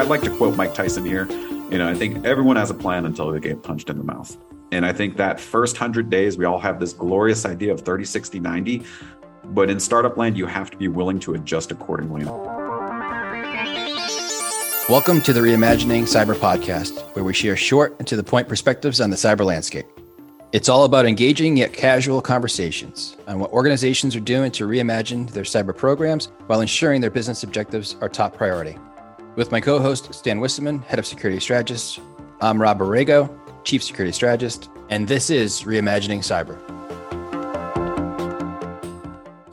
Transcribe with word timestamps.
I 0.00 0.04
like 0.04 0.22
to 0.22 0.34
quote 0.34 0.56
Mike 0.56 0.72
Tyson 0.72 1.04
here. 1.04 1.28
You 1.70 1.76
know, 1.76 1.86
I 1.86 1.92
think 1.94 2.24
everyone 2.24 2.56
has 2.56 2.70
a 2.70 2.74
plan 2.74 3.04
until 3.04 3.30
they 3.30 3.38
get 3.38 3.62
punched 3.62 3.90
in 3.90 3.98
the 3.98 4.02
mouth. 4.02 4.34
And 4.72 4.86
I 4.86 4.94
think 4.94 5.18
that 5.18 5.38
first 5.38 5.74
100 5.74 6.08
days, 6.08 6.38
we 6.38 6.46
all 6.46 6.58
have 6.58 6.80
this 6.80 6.94
glorious 6.94 7.44
idea 7.44 7.70
of 7.70 7.82
30, 7.82 8.06
60, 8.06 8.40
90. 8.40 8.82
But 9.44 9.68
in 9.68 9.78
startup 9.78 10.16
land, 10.16 10.38
you 10.38 10.46
have 10.46 10.70
to 10.70 10.78
be 10.78 10.88
willing 10.88 11.20
to 11.20 11.34
adjust 11.34 11.70
accordingly. 11.70 12.24
Welcome 14.88 15.20
to 15.20 15.34
the 15.34 15.40
Reimagining 15.40 16.04
Cyber 16.04 16.34
podcast, 16.34 16.98
where 17.14 17.22
we 17.22 17.34
share 17.34 17.54
short 17.54 17.94
and 17.98 18.08
to 18.08 18.16
the 18.16 18.24
point 18.24 18.48
perspectives 18.48 19.02
on 19.02 19.10
the 19.10 19.16
cyber 19.16 19.44
landscape. 19.44 19.84
It's 20.52 20.70
all 20.70 20.84
about 20.84 21.04
engaging 21.04 21.58
yet 21.58 21.74
casual 21.74 22.22
conversations 22.22 23.18
on 23.28 23.38
what 23.38 23.52
organizations 23.52 24.16
are 24.16 24.20
doing 24.20 24.50
to 24.52 24.66
reimagine 24.66 25.30
their 25.30 25.44
cyber 25.44 25.76
programs 25.76 26.30
while 26.46 26.62
ensuring 26.62 27.02
their 27.02 27.10
business 27.10 27.42
objectives 27.42 27.96
are 28.00 28.08
top 28.08 28.34
priority. 28.34 28.78
With 29.36 29.52
my 29.52 29.60
co 29.60 29.78
host, 29.78 30.12
Stan 30.14 30.40
Wisseman, 30.40 30.80
Head 30.80 30.98
of 30.98 31.06
Security 31.06 31.40
Strategist, 31.40 32.00
I'm 32.40 32.60
Rob 32.60 32.78
Aragao, 32.80 33.30
Chief 33.64 33.82
Security 33.82 34.12
Strategist, 34.12 34.70
and 34.88 35.06
this 35.06 35.30
is 35.30 35.62
Reimagining 35.62 36.20
Cyber. 36.20 36.58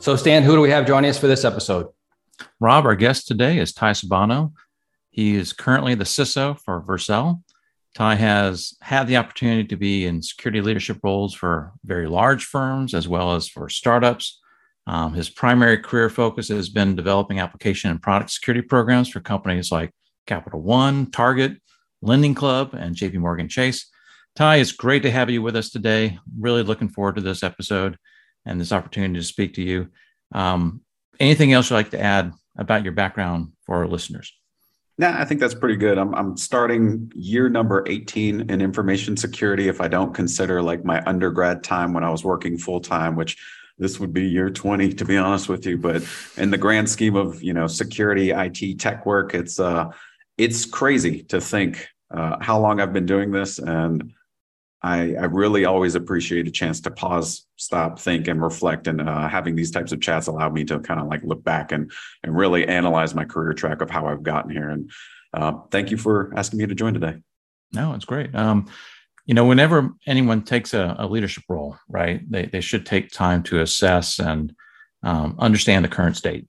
So, 0.00 0.16
Stan, 0.16 0.42
who 0.42 0.54
do 0.54 0.60
we 0.60 0.70
have 0.70 0.86
joining 0.86 1.10
us 1.10 1.18
for 1.18 1.26
this 1.26 1.44
episode? 1.44 1.88
Rob, 2.60 2.86
our 2.86 2.96
guest 2.96 3.26
today 3.26 3.58
is 3.58 3.72
Ty 3.72 3.92
Sbano. 3.92 4.52
He 5.10 5.34
is 5.34 5.52
currently 5.52 5.94
the 5.94 6.04
CISO 6.04 6.58
for 6.58 6.82
Vercel, 6.82 7.40
Ty 7.98 8.14
has 8.14 8.74
had 8.80 9.08
the 9.08 9.16
opportunity 9.16 9.64
to 9.64 9.76
be 9.76 10.06
in 10.06 10.22
security 10.22 10.60
leadership 10.60 11.00
roles 11.02 11.34
for 11.34 11.72
very 11.84 12.06
large 12.06 12.44
firms 12.44 12.94
as 12.94 13.08
well 13.08 13.34
as 13.34 13.48
for 13.48 13.68
startups. 13.68 14.40
Um, 14.88 15.12
his 15.12 15.28
primary 15.28 15.76
career 15.76 16.08
focus 16.08 16.48
has 16.48 16.70
been 16.70 16.96
developing 16.96 17.40
application 17.40 17.90
and 17.90 18.00
product 18.00 18.30
security 18.30 18.62
programs 18.62 19.10
for 19.10 19.20
companies 19.20 19.70
like 19.70 19.92
Capital 20.26 20.62
One, 20.62 21.10
Target, 21.10 21.60
Lending 22.00 22.34
Club, 22.34 22.72
and 22.72 22.96
JP 22.96 23.16
Morgan 23.16 23.50
Chase. 23.50 23.86
Ty, 24.34 24.56
it's 24.56 24.72
great 24.72 25.02
to 25.02 25.10
have 25.10 25.28
you 25.28 25.42
with 25.42 25.56
us 25.56 25.68
today. 25.68 26.18
Really 26.40 26.62
looking 26.62 26.88
forward 26.88 27.16
to 27.16 27.20
this 27.20 27.42
episode 27.42 27.98
and 28.46 28.58
this 28.58 28.72
opportunity 28.72 29.20
to 29.20 29.26
speak 29.26 29.52
to 29.54 29.62
you. 29.62 29.88
Um, 30.32 30.80
anything 31.20 31.52
else 31.52 31.68
you'd 31.68 31.76
like 31.76 31.90
to 31.90 32.00
add 32.00 32.32
about 32.56 32.82
your 32.82 32.94
background 32.94 33.52
for 33.66 33.76
our 33.76 33.86
listeners? 33.86 34.32
Yeah, 34.96 35.20
I 35.20 35.26
think 35.26 35.40
that's 35.40 35.54
pretty 35.54 35.76
good. 35.76 35.98
I'm 35.98 36.14
I'm 36.14 36.36
starting 36.36 37.12
year 37.14 37.50
number 37.50 37.84
18 37.86 38.50
in 38.50 38.60
information 38.62 39.18
security 39.18 39.68
if 39.68 39.82
I 39.82 39.88
don't 39.88 40.14
consider 40.14 40.62
like 40.62 40.82
my 40.84 41.04
undergrad 41.04 41.62
time 41.62 41.92
when 41.92 42.04
I 42.04 42.10
was 42.10 42.24
working 42.24 42.56
full 42.56 42.80
time, 42.80 43.16
which 43.16 43.36
this 43.78 44.00
would 44.00 44.12
be 44.12 44.28
year 44.28 44.50
20 44.50 44.92
to 44.94 45.04
be 45.04 45.16
honest 45.16 45.48
with 45.48 45.66
you, 45.66 45.78
but 45.78 46.02
in 46.36 46.50
the 46.50 46.58
grand 46.58 46.88
scheme 46.88 47.16
of, 47.16 47.42
you 47.42 47.52
know, 47.52 47.66
security, 47.66 48.30
IT, 48.30 48.78
tech 48.78 49.06
work, 49.06 49.34
it's 49.34 49.58
uh 49.60 49.90
it's 50.36 50.64
crazy 50.64 51.24
to 51.24 51.40
think 51.40 51.88
uh, 52.14 52.36
how 52.40 52.60
long 52.60 52.80
I've 52.80 52.92
been 52.92 53.06
doing 53.06 53.32
this 53.32 53.58
and 53.58 54.12
I, 54.82 55.14
I 55.14 55.24
really 55.24 55.64
always 55.64 55.96
appreciate 55.96 56.46
a 56.46 56.52
chance 56.52 56.80
to 56.82 56.90
pause, 56.90 57.46
stop, 57.56 57.98
think, 57.98 58.28
and 58.28 58.40
reflect. 58.40 58.86
And 58.86 59.00
uh, 59.00 59.28
having 59.28 59.56
these 59.56 59.72
types 59.72 59.90
of 59.90 60.00
chats 60.00 60.28
allowed 60.28 60.54
me 60.54 60.64
to 60.66 60.78
kind 60.78 61.00
of 61.00 61.08
like 61.08 61.22
look 61.24 61.42
back 61.42 61.72
and 61.72 61.90
and 62.22 62.36
really 62.36 62.66
analyze 62.66 63.14
my 63.14 63.24
career 63.24 63.52
track 63.54 63.80
of 63.80 63.90
how 63.90 64.06
I've 64.06 64.22
gotten 64.22 64.50
here. 64.50 64.70
And 64.70 64.90
uh, 65.34 65.52
thank 65.70 65.90
you 65.90 65.96
for 65.96 66.32
asking 66.36 66.60
me 66.60 66.66
to 66.66 66.74
join 66.74 66.94
today. 66.94 67.16
No, 67.72 67.92
it's 67.94 68.04
great. 68.04 68.34
Um, 68.34 68.68
you 69.28 69.34
know, 69.34 69.44
whenever 69.44 69.90
anyone 70.06 70.42
takes 70.42 70.74
a, 70.74 70.96
a, 70.98 71.06
leadership 71.06 71.44
role, 71.48 71.76
right, 71.88 72.20
they 72.28 72.46
they 72.46 72.60
should 72.60 72.84
take 72.84 73.12
time 73.12 73.42
to 73.44 73.60
assess 73.60 74.18
and 74.18 74.52
um, 75.02 75.36
understand 75.38 75.84
the 75.84 75.88
current 75.88 76.16
state 76.16 76.48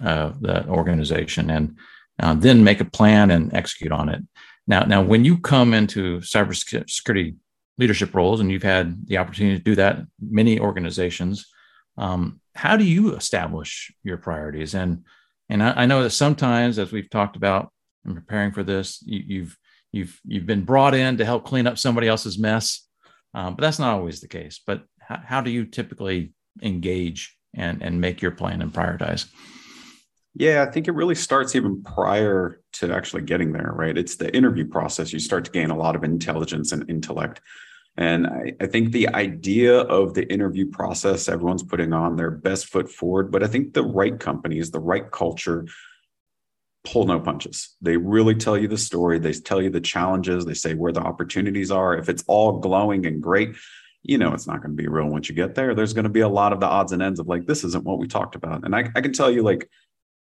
of 0.00 0.40
the 0.40 0.66
organization, 0.68 1.50
and 1.50 1.76
uh, 2.22 2.34
then 2.34 2.64
make 2.64 2.80
a 2.80 2.84
plan 2.84 3.30
and 3.30 3.52
execute 3.52 3.92
on 3.92 4.08
it. 4.08 4.22
Now, 4.66 4.84
now, 4.84 5.02
when 5.02 5.24
you 5.24 5.38
come 5.38 5.74
into 5.74 6.20
cybersecurity 6.20 7.34
leadership 7.80 8.14
roles, 8.14 8.40
and 8.40 8.52
you've 8.52 8.62
had 8.62 9.06
the 9.06 9.16
opportunity 9.16 9.56
to 9.56 9.64
do 9.64 9.74
that 9.74 10.02
many 10.20 10.60
organizations. 10.60 11.46
Um, 11.96 12.40
how 12.54 12.76
do 12.76 12.84
you 12.84 13.16
establish 13.16 13.92
your 14.04 14.18
priorities? 14.18 14.74
And 14.74 15.04
and 15.48 15.62
I, 15.62 15.72
I, 15.82 15.86
know 15.86 16.04
that 16.04 16.10
sometimes, 16.10 16.78
as 16.78 16.92
we've 16.92 17.10
talked 17.10 17.36
about 17.36 17.72
in 18.04 18.14
preparing 18.14 18.52
for 18.52 18.62
this, 18.62 19.02
you, 19.04 19.22
you've 19.26 19.58
you've 19.92 20.20
you've 20.24 20.46
been 20.46 20.64
brought 20.64 20.94
in 20.94 21.16
to 21.18 21.24
help 21.24 21.44
clean 21.44 21.66
up 21.66 21.78
somebody 21.78 22.08
else's 22.08 22.38
mess, 22.38 22.86
um, 23.34 23.54
but 23.54 23.62
that's 23.62 23.78
not 23.78 23.94
always 23.94 24.20
the 24.20 24.28
case. 24.28 24.60
But 24.66 24.82
how, 24.98 25.40
do 25.40 25.50
you 25.50 25.64
typically 25.64 26.32
engage 26.62 27.36
and 27.54 27.82
and 27.82 28.00
make 28.00 28.22
your 28.22 28.30
plan 28.30 28.62
and 28.62 28.72
prioritize? 28.72 29.26
Yeah, 30.34 30.62
I 30.62 30.70
think 30.70 30.86
it 30.86 30.92
really 30.92 31.16
starts 31.16 31.56
even 31.56 31.82
prior 31.82 32.60
to 32.74 32.94
actually 32.94 33.22
getting 33.22 33.52
there, 33.52 33.72
right? 33.74 33.98
It's 33.98 34.14
the 34.16 34.34
interview 34.34 34.66
process. 34.68 35.12
You 35.12 35.18
start 35.18 35.44
to 35.46 35.50
gain 35.50 35.70
a 35.70 35.76
lot 35.76 35.96
of 35.96 36.04
intelligence 36.04 36.70
and 36.70 36.88
intellect. 36.88 37.40
And 37.96 38.28
I, 38.28 38.52
I, 38.60 38.66
think 38.66 38.92
the 38.92 39.08
idea 39.08 39.80
of 39.80 40.14
the 40.14 40.30
interview 40.32 40.70
process, 40.70 41.28
everyone's 41.28 41.64
putting 41.64 41.92
on 41.92 42.14
their 42.14 42.30
best 42.30 42.66
foot 42.66 42.88
forward. 42.88 43.32
But 43.32 43.42
I 43.42 43.48
think 43.48 43.74
the 43.74 43.82
right 43.82 44.18
companies, 44.18 44.70
the 44.70 44.78
right 44.78 45.10
culture, 45.10 45.66
pull 46.84 47.06
no 47.06 47.20
punches. 47.20 47.76
They 47.82 47.96
really 47.96 48.34
tell 48.34 48.56
you 48.56 48.68
the 48.68 48.78
story. 48.78 49.18
They 49.18 49.32
tell 49.32 49.60
you 49.60 49.70
the 49.70 49.80
challenges. 49.80 50.44
They 50.44 50.54
say 50.54 50.74
where 50.74 50.92
the 50.92 51.00
opportunities 51.00 51.70
are. 51.70 51.96
If 51.96 52.08
it's 52.08 52.24
all 52.26 52.58
glowing 52.58 53.06
and 53.06 53.22
great, 53.22 53.56
you 54.02 54.16
know 54.16 54.32
it's 54.32 54.46
not 54.46 54.62
going 54.62 54.76
to 54.76 54.82
be 54.82 54.88
real 54.88 55.08
once 55.08 55.28
you 55.28 55.34
get 55.34 55.54
there. 55.54 55.74
There's 55.74 55.92
going 55.92 56.04
to 56.04 56.10
be 56.10 56.20
a 56.20 56.28
lot 56.28 56.52
of 56.52 56.60
the 56.60 56.66
odds 56.66 56.92
and 56.92 57.02
ends 57.02 57.20
of 57.20 57.28
like, 57.28 57.46
this 57.46 57.64
isn't 57.64 57.84
what 57.84 57.98
we 57.98 58.08
talked 58.08 58.34
about. 58.34 58.64
And 58.64 58.74
I, 58.74 58.88
I 58.94 59.00
can 59.02 59.12
tell 59.12 59.30
you, 59.30 59.42
like, 59.42 59.68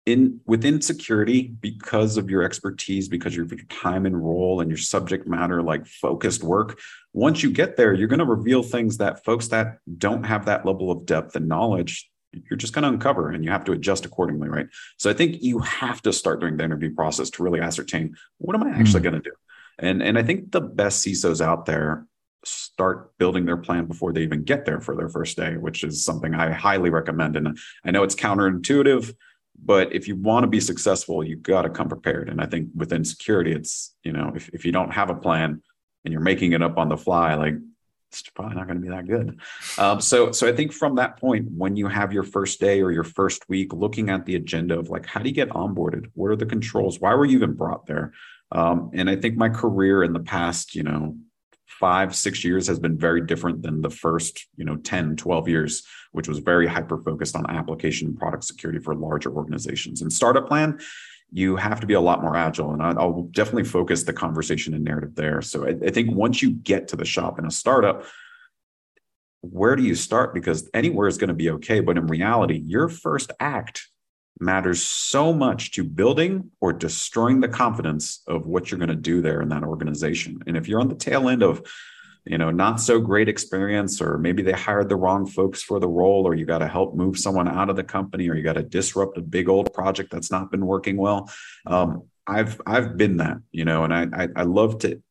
in 0.08 0.40
within 0.46 0.82
security 0.82 1.42
because 1.42 2.16
of 2.16 2.30
your 2.30 2.42
expertise 2.42 3.10
because 3.10 3.38
of 3.38 3.52
your 3.52 3.60
time 3.68 4.06
and 4.06 4.24
role 4.24 4.62
and 4.62 4.72
your 4.72 4.78
subject 4.78 5.28
matter 5.28 5.62
like 5.62 5.86
focused 5.86 6.46
work 6.46 6.80
once 7.12 7.44
you 7.44 7.52
get 7.52 7.76
there 7.76 7.94
you're 7.94 8.08
going 8.08 8.18
to 8.18 8.26
reveal 8.26 8.64
things 8.64 8.98
that 8.98 9.26
folks 9.26 9.50
that 9.50 9.80
don't 9.98 10.24
have 10.24 10.46
that 10.46 10.66
level 10.66 10.90
of 10.92 11.06
depth 11.06 11.36
and 11.36 11.50
knowledge 11.50 12.10
you're 12.32 12.58
just 12.58 12.74
going 12.74 12.84
to 12.84 12.90
uncover 12.90 13.32
and 13.32 13.44
you 13.44 13.52
have 13.52 13.64
to 13.66 13.72
adjust 13.72 14.06
accordingly 14.06 14.50
right? 14.50 14.68
So 14.98 15.10
i 15.10 15.14
think 15.14 15.42
you 15.42 15.60
have 15.60 16.02
to 16.04 16.14
start 16.14 16.40
during 16.40 16.58
the 16.58 16.64
interview 16.64 16.94
process 16.94 17.30
to 17.32 17.44
really 17.44 17.60
ascertain 17.60 18.16
what 18.38 18.56
am 18.56 18.64
i 18.64 18.70
actually 18.70 19.02
mm. 19.02 19.04
going 19.04 19.22
to 19.22 19.30
do? 19.30 19.36
And 19.80 20.02
and 20.02 20.18
i 20.18 20.24
think 20.24 20.52
the 20.52 20.62
best 20.62 21.06
cisos 21.06 21.42
out 21.42 21.66
there 21.66 22.06
start 22.46 23.18
building 23.18 23.46
their 23.46 23.58
plan 23.58 23.86
before 23.86 24.14
they 24.14 24.22
even 24.22 24.44
get 24.44 24.66
there 24.66 24.80
for 24.80 24.96
their 24.96 25.10
first 25.10 25.38
day 25.38 25.58
which 25.58 25.84
is 25.84 26.04
something 26.04 26.34
i 26.36 26.52
highly 26.52 26.90
recommend. 26.90 27.36
And 27.36 27.58
i 27.86 27.92
know 27.92 28.04
it's 28.04 28.16
counterintuitive 28.16 29.14
but 29.64 29.92
if 29.92 30.08
you 30.08 30.16
want 30.16 30.44
to 30.44 30.48
be 30.48 30.60
successful 30.60 31.24
you've 31.24 31.42
got 31.42 31.64
to 31.64 31.70
come 31.70 31.90
prepared. 31.90 32.30
And 32.30 32.42
i 32.42 32.46
think 32.46 32.70
within 32.76 33.04
security 33.04 33.54
it's 33.54 33.96
you 34.04 34.12
know 34.12 34.34
if, 34.36 34.50
if 34.50 34.66
you 34.66 34.72
don't 34.72 34.92
have 34.92 35.10
a 35.10 35.16
plan 35.16 35.62
and 36.06 36.12
you're 36.12 36.22
making 36.22 36.54
it 36.54 36.62
up 36.62 36.78
on 36.78 36.90
the 36.90 36.98
fly 36.98 37.36
like 37.36 37.56
it's 38.10 38.24
probably 38.30 38.56
not 38.56 38.68
going 38.68 38.80
to 38.80 38.82
be 38.82 38.90
that 38.90 39.08
good. 39.08 39.40
Um, 39.78 40.00
so 40.00 40.32
so 40.32 40.48
i 40.48 40.54
think 40.54 40.72
from 40.72 40.96
that 40.96 41.20
point 41.20 41.48
when 41.52 41.76
you 41.76 41.88
have 41.88 42.14
your 42.14 42.24
first 42.24 42.60
day 42.60 42.82
or 42.82 42.92
your 42.92 43.04
first 43.04 43.48
week 43.50 43.74
looking 43.74 44.10
at 44.10 44.26
the 44.26 44.36
agenda 44.36 44.78
of 44.80 44.90
like 44.90 45.06
how 45.06 45.22
do 45.22 45.30
you 45.30 45.36
get 45.36 45.50
onboarded? 45.50 46.10
What 46.14 46.32
are 46.32 46.36
the 46.36 46.46
controls? 46.46 47.00
Why 47.00 47.14
were 47.16 47.26
you 47.26 47.38
even 47.38 47.54
brought 47.54 47.86
there? 47.86 48.14
Um, 48.52 48.92
and 48.94 49.10
i 49.10 49.16
think 49.16 49.36
my 49.36 49.50
career 49.50 50.04
in 50.04 50.14
the 50.14 50.22
past 50.22 50.74
you 50.74 50.84
know 50.84 51.18
five 51.66 52.16
six 52.16 52.46
years 52.46 52.66
has 52.68 52.80
been 52.80 52.98
very 52.98 53.22
different 53.22 53.62
than 53.62 53.82
the 53.82 53.90
first 53.90 54.48
you 54.56 54.64
know 54.64 54.78
10 54.78 55.18
12 55.18 55.50
years 55.50 55.84
which 56.12 56.28
was 56.28 56.40
very 56.40 56.66
hyper 56.66 56.98
focused 56.98 57.36
on 57.36 57.50
application 57.50 58.16
product 58.16 58.44
security 58.44 58.80
for 58.80 58.96
larger 58.96 59.32
organizations. 59.32 60.02
And 60.02 60.12
startup 60.12 60.48
plan 60.48 60.80
you 61.32 61.56
have 61.56 61.80
to 61.82 61.88
be 61.88 61.94
a 61.94 62.02
lot 62.02 62.22
more 62.22 62.36
agile 62.36 62.72
and 62.72 62.82
i'll 62.82 63.28
definitely 63.32 63.64
focus 63.64 64.04
the 64.04 64.14
conversation 64.14 64.74
and 64.74 64.84
narrative 64.84 65.16
there 65.16 65.42
so 65.42 65.68
I, 65.68 65.90
think 65.90 66.16
once 66.16 66.42
you 66.42 66.52
get 66.52 66.88
to 66.90 66.96
the 66.96 67.06
shop 67.06 67.38
in 67.40 67.46
a 67.46 67.52
startup 67.52 68.06
where 69.42 69.76
do 69.76 69.84
you 69.84 69.96
start 69.96 70.34
because 70.34 70.70
anywhere 70.74 71.08
is 71.08 71.18
going 71.18 71.28
to 71.30 71.34
be 71.34 71.50
okay 71.52 71.80
but 71.80 71.98
in 71.98 72.08
reality 72.08 72.62
your 72.66 72.88
first 72.88 73.32
act 73.40 73.88
matters 74.40 74.82
so 74.84 75.34
much 75.34 75.72
to 75.72 75.84
building 75.84 76.52
or 76.62 76.74
destroying 76.74 77.40
the 77.40 77.48
confidence 77.48 78.22
of 78.28 78.46
what 78.46 78.70
you're 78.70 78.78
going 78.78 78.90
to 78.90 78.96
do 78.96 79.22
there 79.22 79.42
in 79.42 79.50
that 79.50 79.64
organization. 79.64 80.40
And 80.48 80.56
if 80.56 80.68
you're 80.68 80.80
on 80.80 80.90
the 80.90 80.96
tail 80.96 81.30
end 81.30 81.44
of, 81.44 81.62
you 82.30 82.38
know, 82.38 82.52
not 82.52 82.80
so 82.80 83.00
great 83.00 83.30
experience, 83.30 84.02
or 84.02 84.18
maybe 84.18 84.44
they 84.44 84.52
hired 84.52 84.90
the 84.90 84.96
wrong 84.96 85.26
folks 85.26 85.62
for 85.62 85.80
the 85.80 85.88
role, 85.88 86.28
or 86.28 86.36
you 86.36 86.46
got 86.46 86.60
to 86.60 86.68
help 86.68 86.96
move 86.96 87.18
someone 87.18 87.48
out 87.48 87.70
of 87.70 87.76
the 87.76 87.84
company, 87.84 88.30
or 88.30 88.36
you 88.36 88.44
got 88.44 88.54
to 88.54 88.64
disrupt 88.64 89.18
a 89.18 89.22
big 89.22 89.50
old 89.50 89.74
project 89.74 90.12
that's 90.12 90.32
not 90.32 90.52
been 90.52 90.66
working 90.66 90.98
well. 90.98 91.30
Um, 91.66 92.04
I've 92.26 92.60
I've 92.66 92.98
been 92.98 93.18
that, 93.18 93.38
you 93.52 93.66
know, 93.66 93.84
and 93.84 93.94
I, 93.94 94.08
I 94.14 94.28
I 94.36 94.44
love 94.44 94.80
to 94.80 95.02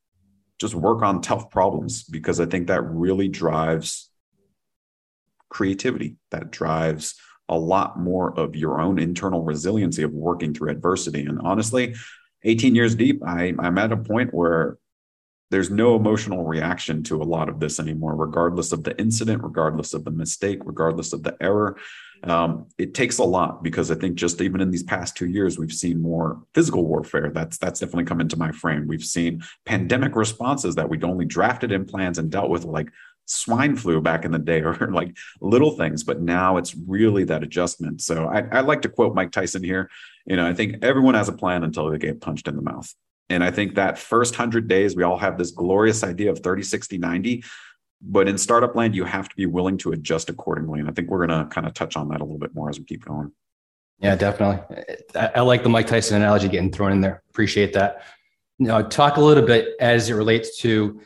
just 0.58 0.74
work 0.74 1.02
on 1.02 1.20
tough 1.20 1.50
problems 1.50 2.04
because 2.04 2.40
I 2.40 2.46
think 2.46 2.68
that 2.68 2.82
really 2.82 3.28
drives 3.28 4.10
creativity. 5.48 6.16
That 6.30 6.50
drives 6.50 7.14
a 7.48 7.58
lot 7.58 7.98
more 7.98 8.38
of 8.38 8.56
your 8.56 8.80
own 8.80 8.98
internal 8.98 9.42
resiliency 9.42 10.02
of 10.02 10.12
working 10.12 10.52
through 10.52 10.70
adversity. 10.70 11.24
And 11.24 11.40
honestly, 11.40 11.94
18 12.42 12.74
years 12.74 12.94
deep, 12.94 13.22
I, 13.24 13.54
I'm 13.58 13.78
at 13.78 13.92
a 13.92 13.96
point 13.96 14.34
where 14.34 14.78
there's 15.50 15.70
no 15.70 15.94
emotional 15.94 16.44
reaction 16.44 17.02
to 17.04 17.22
a 17.22 17.25
lot 17.25 17.48
of 17.48 17.60
this 17.60 17.78
anymore, 17.78 18.16
regardless 18.16 18.72
of 18.72 18.84
the 18.84 18.98
incident, 18.98 19.43
regardless 19.43 19.94
of 19.94 20.04
the 20.04 20.10
mistake, 20.10 20.60
regardless 20.64 21.12
of 21.12 21.22
the 21.22 21.37
error. 21.40 21.76
Um, 22.25 22.66
it 22.78 22.94
takes 22.94 23.19
a 23.19 23.25
lot 23.25 23.62
because 23.62 23.90
I 23.90 23.94
think 23.94 24.16
just 24.16 24.40
even 24.40 24.60
in 24.60 24.70
these 24.70 24.82
past 24.82 25.16
two 25.16 25.28
years, 25.28 25.58
we've 25.58 25.72
seen 25.72 26.02
more 26.02 26.43
physical 26.54 26.84
warfare. 26.84 27.31
That's 27.32 27.58
that's 27.58 27.81
definitely 27.81 28.04
come 28.04 28.20
into 28.20 28.38
my 28.38 28.50
frame. 28.52 28.88
We've 28.88 29.04
seen 29.04 29.43
pandemic 29.64 30.16
responses 30.16 30.75
that 30.75 30.88
we'd 30.88 31.04
only 31.04 31.25
drafted 31.25 31.72
in 31.72 31.84
plans 31.84 32.19
and 32.19 32.31
dealt 32.31 32.50
with, 32.50 32.64
like 32.64 32.88
swine 33.26 33.76
flu 33.76 34.00
back 34.00 34.25
in 34.25 34.32
the 34.32 34.38
day, 34.38 34.60
or 34.62 34.90
like 34.90 35.16
little 35.40 35.72
things. 35.72 36.02
But 36.02 36.20
now 36.20 36.56
it's 36.56 36.75
really 36.75 37.25
that 37.25 37.44
adjustment. 37.44 38.00
So 38.00 38.26
I, 38.26 38.44
I 38.50 38.60
like 38.60 38.82
to 38.82 38.88
quote 38.88 39.14
Mike 39.14 39.31
Tyson 39.31 39.62
here. 39.62 39.90
You 40.26 40.37
know, 40.37 40.46
I 40.46 40.54
think 40.54 40.82
everyone 40.82 41.14
has 41.14 41.28
a 41.28 41.32
plan 41.32 41.62
until 41.62 41.90
they 41.90 41.98
get 41.98 42.20
punched 42.20 42.48
in 42.48 42.56
the 42.56 42.62
mouth. 42.62 42.93
And 43.28 43.43
I 43.43 43.50
think 43.50 43.75
that 43.75 43.99
first 43.99 44.34
100 44.34 44.69
days, 44.69 44.94
we 44.94 45.02
all 45.02 45.19
have 45.19 45.37
this 45.38 45.50
glorious 45.50 46.05
idea 46.05 46.31
of 46.31 46.40
30, 46.40 46.62
60, 46.62 46.99
90. 46.99 47.44
But 48.02 48.28
in 48.28 48.38
startup 48.38 48.76
land, 48.76 48.94
you 48.94 49.05
have 49.05 49.28
to 49.28 49.37
be 49.37 49.46
willing 49.46 49.78
to 49.78 49.93
adjust 49.93 50.31
accordingly. 50.31 50.81
And 50.81 50.88
I 50.88 50.93
think 50.93 51.08
we're 51.08 51.26
going 51.26 51.44
to 51.44 51.49
kind 51.52 51.67
of 51.67 51.75
touch 51.75 51.96
on 51.96 52.08
that 52.11 52.20
a 52.20 52.25
little 52.25 52.38
bit 52.38 52.55
more 52.55 52.69
as 52.69 52.78
we 52.78 52.84
keep 52.84 53.05
going. 53.05 53.32
Yeah, 53.99 54.14
definitely. 54.14 54.84
I, 55.14 55.31
I 55.37 55.40
like 55.40 55.62
the 55.62 55.70
Mike 55.70 55.87
Tyson 55.87 56.17
analogy 56.19 56.49
getting 56.49 56.70
thrown 56.70 56.93
in 56.93 57.00
there. 57.00 57.23
Appreciate 57.31 57.73
that. 57.73 58.02
Now, 58.58 58.82
talk 58.82 59.17
a 59.17 59.20
little 59.20 59.44
bit 59.44 59.75
as 59.81 60.11
it 60.11 60.14
relates 60.14 60.58
to 60.58 61.00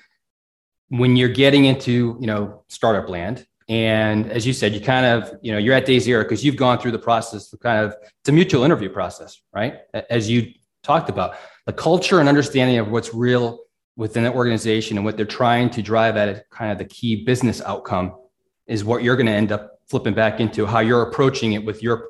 when 0.88 1.16
you're 1.16 1.28
getting 1.28 1.64
into, 1.64 2.16
you 2.20 2.26
know, 2.26 2.64
startup 2.68 3.08
land. 3.08 3.46
And 3.68 4.30
as 4.32 4.44
you 4.44 4.52
said, 4.52 4.74
you 4.74 4.80
kind 4.80 5.06
of, 5.06 5.32
you 5.42 5.52
know, 5.52 5.58
you're 5.58 5.74
at 5.74 5.86
day 5.86 6.00
zero 6.00 6.24
because 6.24 6.44
you've 6.44 6.56
gone 6.56 6.78
through 6.78 6.90
the 6.90 6.98
process 6.98 7.54
kind 7.62 7.84
of, 7.84 7.94
it's 8.02 8.28
a 8.28 8.32
mutual 8.32 8.64
interview 8.64 8.88
process, 8.88 9.40
right? 9.54 9.78
As 10.10 10.28
you 10.28 10.52
talked 10.82 11.08
about 11.08 11.34
the 11.66 11.72
culture 11.72 12.20
and 12.20 12.28
understanding 12.28 12.78
of 12.78 12.90
what's 12.90 13.12
real 13.14 13.60
within 13.96 14.24
the 14.24 14.32
organization 14.32 14.96
and 14.96 15.04
what 15.04 15.16
they're 15.16 15.26
trying 15.26 15.68
to 15.70 15.82
drive 15.82 16.16
at 16.16 16.48
kind 16.50 16.72
of 16.72 16.78
the 16.78 16.84
key 16.84 17.24
business 17.24 17.60
outcome 17.62 18.14
is 18.66 18.84
what 18.84 19.02
you're 19.02 19.16
going 19.16 19.26
to 19.26 19.32
end 19.32 19.52
up 19.52 19.78
flipping 19.88 20.14
back 20.14 20.40
into 20.40 20.64
how 20.64 20.78
you're 20.78 21.02
approaching 21.02 21.52
it 21.52 21.64
with 21.64 21.82
your 21.82 22.08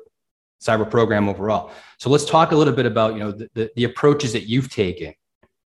cyber 0.61 0.89
program 0.89 1.27
overall. 1.27 1.71
So 1.97 2.09
let's 2.09 2.25
talk 2.25 2.51
a 2.51 2.55
little 2.55 2.73
bit 2.73 2.85
about, 2.85 3.13
you 3.13 3.19
know, 3.19 3.31
the, 3.31 3.49
the, 3.55 3.71
the 3.75 3.83
approaches 3.83 4.31
that 4.33 4.47
you've 4.47 4.71
taken 4.71 5.13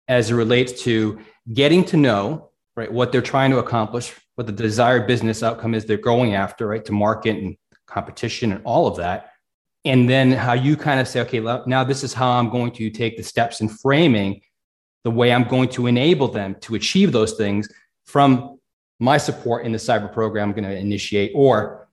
as 0.08 0.30
it 0.30 0.34
relates 0.34 0.82
to 0.84 1.18
getting 1.52 1.84
to 1.86 1.96
know, 1.96 2.50
right, 2.76 2.90
what 2.90 3.10
they're 3.10 3.20
trying 3.20 3.50
to 3.50 3.58
accomplish, 3.58 4.14
what 4.36 4.46
the 4.46 4.52
desired 4.52 5.06
business 5.06 5.42
outcome 5.42 5.74
is 5.74 5.84
they're 5.84 5.96
going 5.96 6.34
after, 6.34 6.68
right, 6.68 6.84
to 6.84 6.92
market 6.92 7.36
and 7.36 7.56
competition 7.86 8.52
and 8.52 8.62
all 8.64 8.86
of 8.86 8.96
that. 8.96 9.32
And 9.84 10.08
then 10.08 10.32
how 10.32 10.54
you 10.54 10.76
kind 10.76 10.98
of 10.98 11.06
say, 11.06 11.20
okay, 11.20 11.40
now 11.66 11.84
this 11.84 12.02
is 12.02 12.14
how 12.14 12.31
I'm 12.31 12.48
going 12.48 12.72
to 12.72 12.90
take 12.90 13.16
the 13.16 13.22
steps 13.22 13.60
in 13.60 13.69
framing 13.69 14.40
the 15.02 15.10
way 15.10 15.32
I'm 15.32 15.44
going 15.44 15.69
to 15.70 15.86
enable 15.86 16.28
them 16.28 16.56
to 16.62 16.75
achieve 16.75 17.12
those 17.12 17.34
things 17.34 17.69
from 18.04 18.58
my 18.98 19.19
support 19.19 19.66
in 19.66 19.72
the 19.72 19.78
cyber 19.78 20.10
program 20.10 20.48
I'm 20.48 20.54
going 20.54 20.64
to 20.64 20.76
initiate 20.76 21.32
or 21.34 21.88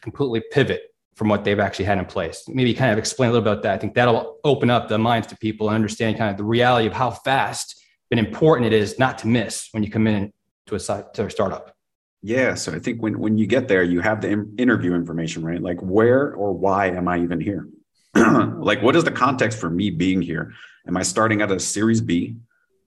completely 0.00 0.42
pivot 0.50 0.82
from 1.14 1.28
what 1.28 1.44
they've 1.44 1.58
actually 1.58 1.84
had 1.84 1.98
in 1.98 2.06
place. 2.06 2.44
Maybe 2.48 2.72
kind 2.72 2.92
of 2.92 2.98
explain 2.98 3.30
a 3.30 3.32
little 3.32 3.44
bit 3.44 3.52
about 3.52 3.62
that. 3.64 3.74
I 3.74 3.78
think 3.78 3.94
that'll 3.94 4.38
open 4.44 4.70
up 4.70 4.88
the 4.88 4.98
minds 4.98 5.26
to 5.26 5.36
people 5.36 5.68
and 5.68 5.74
understand 5.74 6.16
kind 6.16 6.30
of 6.30 6.36
the 6.36 6.44
reality 6.44 6.86
of 6.86 6.92
how 6.92 7.10
fast 7.10 7.82
and 8.10 8.18
important 8.18 8.66
it 8.66 8.72
is 8.72 8.98
not 8.98 9.18
to 9.18 9.26
miss 9.26 9.68
when 9.72 9.82
you 9.82 9.90
come 9.90 10.06
in 10.06 10.32
to 10.66 10.76
a 10.76 10.78
to 10.78 11.26
a 11.26 11.30
startup. 11.30 11.77
Yeah, 12.22 12.54
so 12.54 12.72
I 12.72 12.80
think 12.80 13.00
when 13.00 13.18
when 13.18 13.38
you 13.38 13.46
get 13.46 13.68
there, 13.68 13.82
you 13.82 14.00
have 14.00 14.20
the 14.20 14.28
in- 14.28 14.54
interview 14.58 14.94
information, 14.94 15.44
right? 15.44 15.62
Like 15.62 15.80
where 15.80 16.34
or 16.34 16.52
why 16.52 16.86
am 16.86 17.06
I 17.06 17.20
even 17.20 17.40
here? 17.40 17.68
like 18.14 18.82
what 18.82 18.96
is 18.96 19.04
the 19.04 19.12
context 19.12 19.58
for 19.58 19.70
me 19.70 19.90
being 19.90 20.20
here? 20.20 20.52
Am 20.86 20.96
I 20.96 21.02
starting 21.02 21.42
at 21.42 21.52
a 21.52 21.60
Series 21.60 22.00
B 22.00 22.36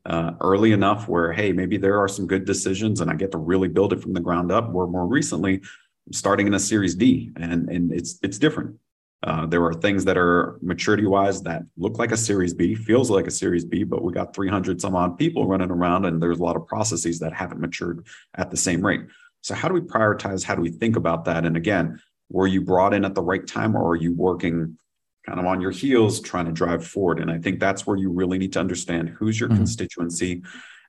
uh, 0.05 0.31
early 0.41 0.73
enough 0.73 1.07
where, 1.07 1.31
hey, 1.31 1.53
maybe 1.53 1.77
there 1.77 1.99
are 1.99 2.07
some 2.07 2.27
good 2.27 2.45
decisions 2.45 2.99
and 2.99 3.09
I 3.09 3.15
get 3.15 3.31
to 3.31 3.37
really 3.37 3.69
build 3.69 3.93
it 3.93 4.01
from 4.01 4.13
the 4.13 4.19
ground 4.19 4.51
up? 4.51 4.73
Or 4.73 4.87
more 4.87 5.07
recently, 5.07 5.61
I'm 6.07 6.13
starting 6.13 6.47
in 6.47 6.53
a 6.53 6.59
Series 6.59 6.95
D 6.95 7.31
and, 7.37 7.69
and 7.69 7.93
it's 7.93 8.19
it's 8.21 8.37
different. 8.37 8.75
Uh, 9.23 9.45
there 9.45 9.63
are 9.63 9.73
things 9.73 10.03
that 10.05 10.17
are 10.17 10.57
maturity 10.61 11.05
wise 11.05 11.43
that 11.43 11.61
look 11.77 11.99
like 11.99 12.11
a 12.11 12.17
Series 12.17 12.53
B, 12.55 12.73
feels 12.73 13.11
like 13.11 13.27
a 13.27 13.31
Series 13.31 13.63
B, 13.63 13.83
but 13.83 14.03
we 14.03 14.11
got 14.11 14.35
300 14.35 14.81
some 14.81 14.95
odd 14.95 15.17
people 15.17 15.45
running 15.45 15.69
around 15.69 16.05
and 16.05 16.21
there's 16.21 16.39
a 16.39 16.43
lot 16.43 16.55
of 16.55 16.65
processes 16.65 17.19
that 17.19 17.31
haven't 17.31 17.61
matured 17.61 18.07
at 18.35 18.49
the 18.49 18.57
same 18.57 18.83
rate. 18.83 19.01
So, 19.41 19.53
how 19.53 19.67
do 19.67 19.75
we 19.75 19.81
prioritize? 19.81 20.43
How 20.43 20.55
do 20.55 20.61
we 20.61 20.71
think 20.71 20.95
about 20.95 21.25
that? 21.25 21.45
And 21.45 21.55
again, 21.55 22.01
were 22.29 22.47
you 22.47 22.61
brought 22.61 22.93
in 22.93 23.05
at 23.05 23.13
the 23.13 23.21
right 23.21 23.45
time 23.45 23.75
or 23.75 23.91
are 23.91 23.95
you 23.95 24.13
working 24.15 24.77
kind 25.25 25.39
of 25.39 25.45
on 25.45 25.61
your 25.61 25.71
heels 25.71 26.19
trying 26.19 26.45
to 26.45 26.51
drive 26.51 26.85
forward. 26.85 27.19
And 27.19 27.29
I 27.29 27.37
think 27.37 27.59
that's 27.59 27.85
where 27.85 27.97
you 27.97 28.09
really 28.09 28.37
need 28.37 28.53
to 28.53 28.59
understand 28.59 29.09
who's 29.09 29.39
your 29.39 29.49
mm-hmm. 29.49 29.59
constituency 29.59 30.43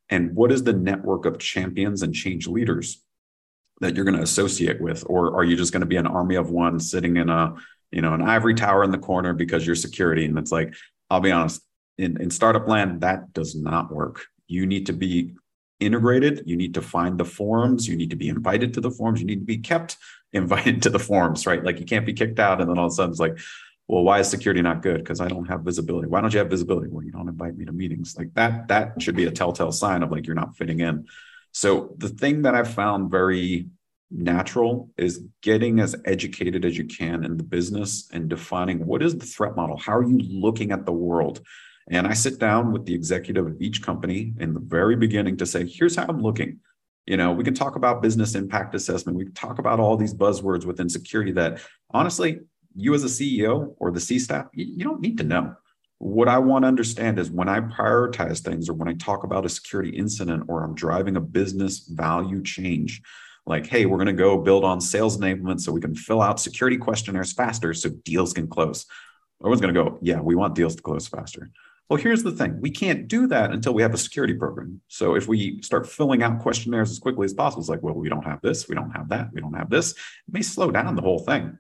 and 0.08 0.34
what 0.34 0.52
is 0.52 0.64
the 0.64 0.73
network 0.73 1.26
of 1.26 1.38
champions 1.38 2.02
and 2.02 2.14
change 2.14 2.46
leaders 2.46 3.02
that 3.81 3.94
you're 3.94 4.05
going 4.05 4.17
to 4.17 4.23
associate 4.23 4.81
with 4.81 5.05
or 5.06 5.34
are 5.37 5.44
you 5.44 5.56
just 5.56 5.73
going 5.73 5.81
to 5.81 5.87
be 5.87 5.96
an 5.96 6.06
army 6.06 6.37
of 6.37 6.50
one 6.50 6.79
sitting 6.79 7.17
in 7.17 7.29
a 7.29 7.55
you 7.93 8.00
know 8.00 8.15
an 8.15 8.23
ivory 8.23 8.55
tower 8.55 8.83
in 8.85 8.91
the 8.91 8.99
corner 8.99 9.33
because 9.33 9.67
you're 9.67 9.77
security 9.77 10.25
and 10.25 10.39
it's 10.39 10.53
like 10.53 10.75
i'll 11.11 11.21
be 11.21 11.33
honest 11.33 11.62
in, 11.99 12.21
in 12.21 12.31
startup 12.31 12.67
land 12.67 13.00
that 13.00 13.33
does 13.33 13.55
not 13.55 13.93
work 13.93 14.27
you 14.47 14.67
need 14.67 14.87
to 14.87 14.93
be 14.93 15.35
integrated 15.81 16.43
you 16.47 16.56
need 16.56 16.75
to 16.75 16.83
find 16.83 17.19
the 17.19 17.25
forums 17.25 17.87
you 17.87 17.97
need 17.97 18.11
to 18.11 18.17
be 18.17 18.29
invited 18.29 18.75
to 18.75 18.81
the 18.81 18.91
forums 18.91 19.21
you 19.21 19.27
need 19.27 19.41
to 19.41 19.44
be 19.44 19.59
kept 19.59 19.97
invited 20.33 20.83
to 20.83 20.91
the 20.91 20.99
forums 20.99 21.47
right 21.47 21.65
like 21.65 21.79
you 21.79 21.87
can't 21.87 22.06
be 22.06 22.15
kicked 22.15 22.39
out 22.39 22.61
and 22.61 22.71
then 22.71 22.79
all 22.79 22.87
of 22.87 22.93
a 22.93 22.94
sudden 22.94 23.11
it's 23.11 23.21
like 23.21 23.37
well, 23.89 24.05
why 24.05 24.21
is 24.21 24.29
security 24.29 24.62
not 24.62 24.81
good? 24.81 24.99
Because 24.99 25.21
I 25.21 25.29
don't 25.29 25.44
have 25.47 25.62
visibility. 25.62 26.09
Why 26.09 26.23
don't 26.23 26.33
you 26.33 26.39
have 26.39 26.49
visibility? 26.49 26.89
Well, 26.89 27.05
you 27.05 27.12
don't 27.12 27.29
invite 27.29 27.56
me 27.59 27.67
to 27.67 27.73
meetings. 27.73 28.17
Like 28.17 28.33
that, 28.35 28.69
that 28.69 29.03
should 29.03 29.17
be 29.17 29.27
a 29.27 29.31
telltale 29.31 29.73
sign 29.73 30.03
of 30.03 30.11
like 30.11 30.27
you're 30.27 30.35
not 30.35 30.56
fitting 30.56 30.81
in. 30.81 31.06
So 31.53 31.94
the 31.99 32.09
thing 32.09 32.43
that 32.43 32.55
I've 32.55 32.73
found 32.73 33.11
very 33.11 33.67
natural 34.12 34.91
is 34.97 35.25
getting 35.41 35.81
as 35.81 35.97
educated 36.05 36.64
as 36.64 36.76
you 36.76 36.85
can 36.85 37.25
in 37.25 37.37
the 37.37 37.43
business 37.43 38.09
and 38.12 38.29
defining 38.29 38.85
what 38.87 39.03
is 39.03 39.17
the 39.17 39.26
threat 39.26 39.56
model? 39.56 39.76
How 39.76 39.97
are 39.97 40.05
you 40.05 40.19
looking 40.19 40.70
at 40.70 40.85
the 40.85 40.93
world? 40.93 41.41
And 41.88 42.06
I 42.06 42.12
sit 42.12 42.38
down 42.38 42.73
with 42.73 42.85
the 42.85 42.94
executive 42.94 43.47
of 43.47 43.61
each 43.61 43.82
company 43.82 44.35
in 44.38 44.55
the 44.55 44.61
very 44.61 44.97
beginning 44.97 45.38
to 45.38 45.47
say, 45.47 45.67
here's 45.67 45.97
how 45.97 46.06
I'm 46.09 46.20
looking. 46.20 46.61
You 47.06 47.17
know, 47.17 47.32
we 47.32 47.43
can 47.43 47.55
talk 47.55 47.75
about 47.75 48.03
business 48.03 48.35
impact 48.35 48.75
assessment. 48.75 49.19
We 49.19 49.25
can 49.25 49.35
talk 49.35 49.59
about 49.59 49.81
all 49.81 49.97
these 49.97 50.15
buzzwords 50.15 50.65
within 50.65 50.88
security 50.88 51.32
that 51.32 51.61
honestly, 51.91 52.41
you 52.75 52.94
as 52.94 53.05
a 53.05 53.08
CEO 53.08 53.75
or 53.79 53.91
the 53.91 54.00
C 54.00 54.19
staff, 54.19 54.47
you 54.53 54.85
don't 54.85 55.00
need 55.00 55.19
to 55.19 55.25
know. 55.25 55.55
What 55.99 56.29
I 56.29 56.38
want 56.38 56.65
to 56.65 56.69
understand 56.69 57.19
is 57.19 57.31
when 57.31 57.49
I 57.49 57.61
prioritize 57.61 58.41
things 58.41 58.69
or 58.69 58.75
when 58.75 58.88
I 58.88 58.94
talk 58.94 59.25
about 59.25 59.44
a 59.44 59.49
security 59.49 59.91
incident 59.91 60.44
or 60.49 60.65
I'm 60.65 60.75
driving 60.75 61.17
a 61.17 61.20
business 61.20 61.81
value 61.81 62.43
change, 62.43 63.03
like, 63.47 63.67
hey, 63.67 63.87
we're 63.87 63.97
going 63.97 64.06
to 64.06 64.12
go 64.12 64.39
build 64.39 64.65
on 64.65 64.81
sales 64.81 65.19
enablement 65.19 65.61
so 65.61 65.73
we 65.73 65.81
can 65.81 65.94
fill 65.94 66.23
out 66.23 66.41
security 66.41 66.77
questionnaires 66.77 67.33
faster 67.33 67.75
so 67.75 67.91
deals 68.05 68.33
can 68.33 68.47
close. 68.47 68.87
Everyone's 69.41 69.61
going 69.61 69.75
to 69.75 69.83
go, 69.83 69.99
yeah, 70.00 70.21
we 70.21 70.35
want 70.35 70.55
deals 70.55 70.77
to 70.77 70.82
close 70.82 71.08
faster. 71.08 71.51
Well, 71.89 72.01
here's 72.01 72.22
the 72.22 72.32
thing 72.32 72.61
we 72.61 72.70
can't 72.70 73.08
do 73.08 73.27
that 73.27 73.51
until 73.51 73.75
we 73.75 73.82
have 73.82 73.93
a 73.93 73.99
security 73.99 74.34
program. 74.34 74.81
So 74.89 75.15
if 75.15 75.29
we 75.29 75.61
start 75.63 75.89
filling 75.89 76.22
out 76.22 76.39
questionnaires 76.39 76.91
as 76.91 76.99
quickly 76.99 77.25
as 77.25 77.34
possible, 77.34 77.61
it's 77.61 77.69
like, 77.69 77.82
well, 77.82 77.94
we 77.94 78.08
don't 78.08 78.25
have 78.25 78.41
this, 78.41 78.69
we 78.69 78.75
don't 78.75 78.93
have 78.93 79.08
that, 79.11 79.29
we 79.32 79.41
don't 79.41 79.55
have 79.55 79.69
this. 79.69 79.93
It 79.93 79.99
may 80.31 80.43
slow 80.43 80.70
down 80.70 80.94
the 80.94 81.03
whole 81.03 81.19
thing 81.19 81.58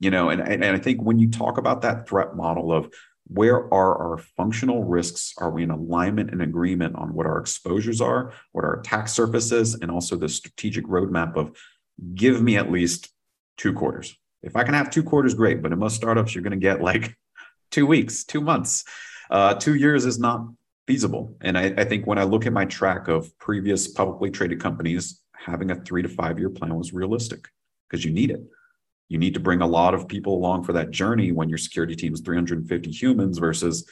you 0.00 0.10
know 0.10 0.30
and, 0.30 0.40
and 0.40 0.64
i 0.64 0.78
think 0.78 1.02
when 1.02 1.18
you 1.18 1.30
talk 1.30 1.58
about 1.58 1.82
that 1.82 2.08
threat 2.08 2.36
model 2.36 2.72
of 2.72 2.92
where 3.28 3.72
are 3.72 4.12
our 4.12 4.18
functional 4.18 4.84
risks? 4.84 5.34
Are 5.38 5.50
we 5.50 5.62
in 5.62 5.70
alignment 5.70 6.30
and 6.30 6.42
agreement 6.42 6.96
on 6.96 7.14
what 7.14 7.26
our 7.26 7.38
exposures 7.38 8.00
are 8.00 8.32
what 8.52 8.64
our 8.64 8.80
attack 8.80 9.08
surfaces 9.08 9.74
and 9.74 9.90
also 9.90 10.16
the 10.16 10.28
strategic 10.28 10.86
roadmap 10.86 11.36
of 11.36 11.56
give 12.14 12.42
me 12.42 12.56
at 12.56 12.70
least 12.70 13.10
two 13.56 13.72
quarters? 13.72 14.16
If 14.42 14.56
i 14.56 14.62
can 14.62 14.74
have 14.74 14.90
two 14.90 15.02
quarters 15.02 15.34
great 15.34 15.62
but 15.62 15.72
in 15.72 15.78
most 15.78 15.96
startups 15.96 16.34
you're 16.34 16.44
going 16.44 16.52
to 16.52 16.56
get 16.58 16.80
like 16.80 17.14
two 17.70 17.86
weeks 17.86 18.24
two 18.24 18.40
months. 18.40 18.84
Uh, 19.30 19.54
two 19.54 19.74
years 19.74 20.06
is 20.06 20.18
not 20.18 20.48
feasible. 20.86 21.36
And 21.42 21.58
I, 21.58 21.74
I 21.76 21.84
think 21.84 22.06
when 22.06 22.18
i 22.18 22.22
look 22.22 22.46
at 22.46 22.52
my 22.52 22.64
track 22.64 23.08
of 23.08 23.36
previous 23.38 23.88
publicly 23.88 24.30
traded 24.30 24.60
companies 24.60 25.20
having 25.36 25.70
a 25.70 25.74
three 25.74 26.02
to 26.02 26.08
five 26.08 26.38
year 26.38 26.50
plan 26.50 26.74
was 26.74 26.92
realistic 26.92 27.46
because 27.88 28.04
you 28.04 28.10
need 28.10 28.30
it 28.30 28.40
you 29.08 29.18
need 29.18 29.34
to 29.34 29.40
bring 29.40 29.62
a 29.62 29.66
lot 29.66 29.94
of 29.94 30.08
people 30.08 30.34
along 30.34 30.64
for 30.64 30.74
that 30.74 30.90
journey 30.90 31.32
when 31.32 31.48
your 31.48 31.58
security 31.58 31.96
team 31.96 32.12
is 32.12 32.20
350 32.20 32.90
humans 32.90 33.38
versus 33.38 33.88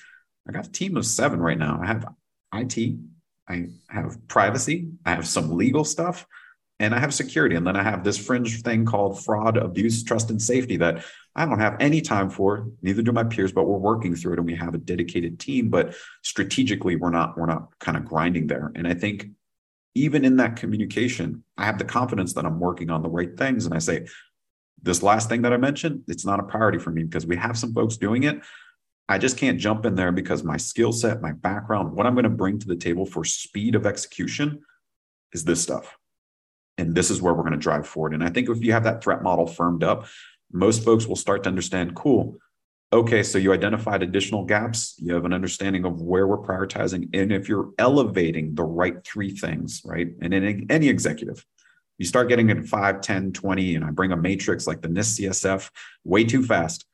I 0.49 0.53
got 0.53 0.67
a 0.67 0.71
team 0.73 0.97
of 0.97 1.07
seven 1.07 1.41
right 1.41 1.59
now. 1.59 1.81
I 1.83 1.87
have 1.87 2.07
IT, 2.55 2.97
I 3.49 3.67
have 3.89 4.17
privacy, 4.29 4.89
I 5.05 5.11
have 5.15 5.27
some 5.27 5.57
legal 5.57 5.85
stuff, 5.85 6.27
and 6.79 6.95
I 6.95 6.99
have 6.99 7.15
security. 7.15 7.57
And 7.57 7.67
then 7.67 7.77
I 7.77 7.83
have 7.83 8.05
this 8.05 8.19
fringe 8.19 8.63
thing 8.63 8.85
called 8.85 9.25
fraud, 9.25 9.57
abuse, 9.57 10.05
trust, 10.05 10.31
and 10.31 10.41
safety 10.41 10.77
that 10.77 11.05
I 11.35 11.47
don't 11.47 11.59
have 11.59 11.77
any 11.81 12.01
time 12.01 12.29
for. 12.29 12.69
Neither 12.83 13.03
do 13.03 13.13
my 13.13 13.25
peers, 13.25 13.53
but 13.53 13.65
we're 13.65 13.79
working 13.79 14.15
through 14.15 14.35
it 14.35 14.39
and 14.39 14.47
we 14.47 14.55
have 14.57 14.75
a 14.75 14.79
dedicated 14.79 15.39
team. 15.39 15.71
But 15.71 15.95
strategically, 16.23 16.97
we're 16.97 17.11
not, 17.11 17.37
we're 17.39 17.47
not 17.47 17.69
kind 17.81 17.97
of 17.97 18.05
grinding 18.05 18.47
there. 18.47 18.73
And 18.75 18.87
I 18.87 18.95
think 18.95 19.29
even 19.95 20.27
in 20.27 20.37
that 20.37 20.57
communication, 20.57 21.43
I 21.57 21.65
have 21.65 21.79
the 21.79 21.85
confidence 21.85 22.35
that 22.35 22.45
I'm 22.45 22.61
working 22.61 22.91
on 22.91 23.03
the 23.03 23.09
right 23.09 23.35
things. 23.37 23.65
And 23.65 23.75
I 23.75 23.79
say, 23.79 24.07
this 24.83 25.03
last 25.03 25.29
thing 25.29 25.43
that 25.43 25.53
I 25.53 25.57
mentioned, 25.57 26.03
it's 26.09 26.25
not 26.25 26.41
a 26.41 26.45
priority 26.45 26.79
for 26.79 26.91
me 26.91 27.05
because 27.05 27.27
we 27.27 27.37
have 27.37 27.59
some 27.59 27.73
folks 27.73 27.97
doing 27.97 28.25
it. 28.25 28.41
I 29.09 29.19
just 29.19 29.37
can't 29.37 29.59
jump 29.59 29.87
in 29.87 29.95
there 29.95 30.13
because 30.13 30.43
my 30.43 30.57
skill 30.57 30.93
set, 30.93 31.23
my 31.23 31.33
background, 31.33 31.93
what 31.93 32.07
I'm 32.07 32.15
going 32.15 32.25
to 32.25 32.31
bring 32.31 32.59
to 32.59 32.67
the 32.67 32.77
table 32.77 33.07
for 33.07 33.25
speed 33.25 33.75
of 33.75 33.87
execution 33.87 34.63
is 35.33 35.45
this 35.45 35.63
stuff. 35.63 35.97
And 36.79 36.95
this 36.95 37.11
is 37.11 37.23
where 37.23 37.33
we're 37.33 37.43
going 37.43 37.53
to 37.53 37.59
drive 37.59 37.87
forward. 37.87 38.15
And 38.15 38.23
I 38.23 38.31
think 38.31 38.49
if 38.49 38.63
you 38.63 38.73
have 38.73 38.85
that 38.85 39.03
threat 39.03 39.23
model 39.23 39.47
firmed 39.47 39.85
up, 39.85 40.07
most 40.53 40.85
folks 40.85 41.07
will 41.07 41.17
start 41.17 41.45
to 41.45 41.49
understand 41.49 41.95
cool 41.95 42.39
okay 42.93 43.23
so 43.23 43.37
you 43.37 43.53
identified 43.53 44.03
additional 44.03 44.45
gaps 44.45 44.95
you 44.99 45.13
have 45.13 45.25
an 45.25 45.33
understanding 45.33 45.85
of 45.85 46.01
where 46.01 46.27
we're 46.27 46.39
prioritizing 46.39 47.09
and 47.15 47.33
if 47.33 47.49
you're 47.49 47.71
elevating 47.79 48.55
the 48.55 48.63
right 48.63 49.05
three 49.05 49.31
things 49.31 49.83
right 49.85 50.09
and 50.23 50.33
in 50.33 50.67
any 50.71 50.89
executive 50.89 51.45
you 51.99 52.05
start 52.05 52.29
getting 52.29 52.51
in 52.51 52.65
5 52.65 53.01
10 53.01 53.33
20 53.33 53.77
and 53.77 53.85
i 53.85 53.91
bring 53.91 54.13
a 54.13 54.17
matrix 54.17 54.67
like 54.67 54.83
the 54.83 54.89
nist 54.89 55.21
csf 55.21 55.71
way 56.05 56.25
too 56.25 56.43
fast 56.43 56.87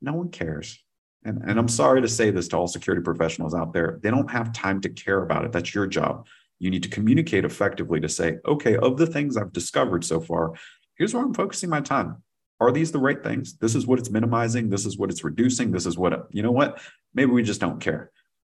no 0.00 0.12
one 0.12 0.30
cares 0.30 0.82
and, 1.24 1.42
and 1.42 1.58
i'm 1.58 1.68
sorry 1.68 2.02
to 2.02 2.08
say 2.08 2.30
this 2.30 2.48
to 2.48 2.56
all 2.56 2.66
security 2.66 3.02
professionals 3.02 3.54
out 3.54 3.72
there 3.72 3.98
they 4.02 4.10
don't 4.10 4.30
have 4.30 4.52
time 4.52 4.80
to 4.80 4.88
care 4.88 5.22
about 5.22 5.44
it 5.44 5.52
that's 5.52 5.74
your 5.74 5.86
job 5.86 6.26
you 6.58 6.70
need 6.70 6.82
to 6.82 6.88
communicate 6.88 7.44
effectively 7.44 8.00
to 8.00 8.08
say 8.08 8.38
okay 8.46 8.76
of 8.76 8.96
the 8.96 9.06
things 9.06 9.36
i've 9.36 9.52
discovered 9.52 10.04
so 10.04 10.20
far 10.20 10.52
here's 10.96 11.14
where 11.14 11.24
i'm 11.24 11.34
focusing 11.34 11.70
my 11.70 11.80
time 11.80 12.22
are 12.62 12.70
these 12.70 12.92
the 12.92 12.98
right 12.98 13.20
things? 13.20 13.54
This 13.58 13.74
is 13.74 13.88
what 13.88 13.98
it's 13.98 14.08
minimizing. 14.08 14.70
This 14.70 14.86
is 14.86 14.96
what 14.96 15.10
it's 15.10 15.24
reducing. 15.24 15.72
This 15.72 15.84
is 15.84 15.98
what, 15.98 16.28
you 16.30 16.44
know 16.44 16.52
what? 16.52 16.80
Maybe 17.12 17.32
we 17.32 17.42
just 17.42 17.60
don't 17.60 17.80
care. 17.80 18.12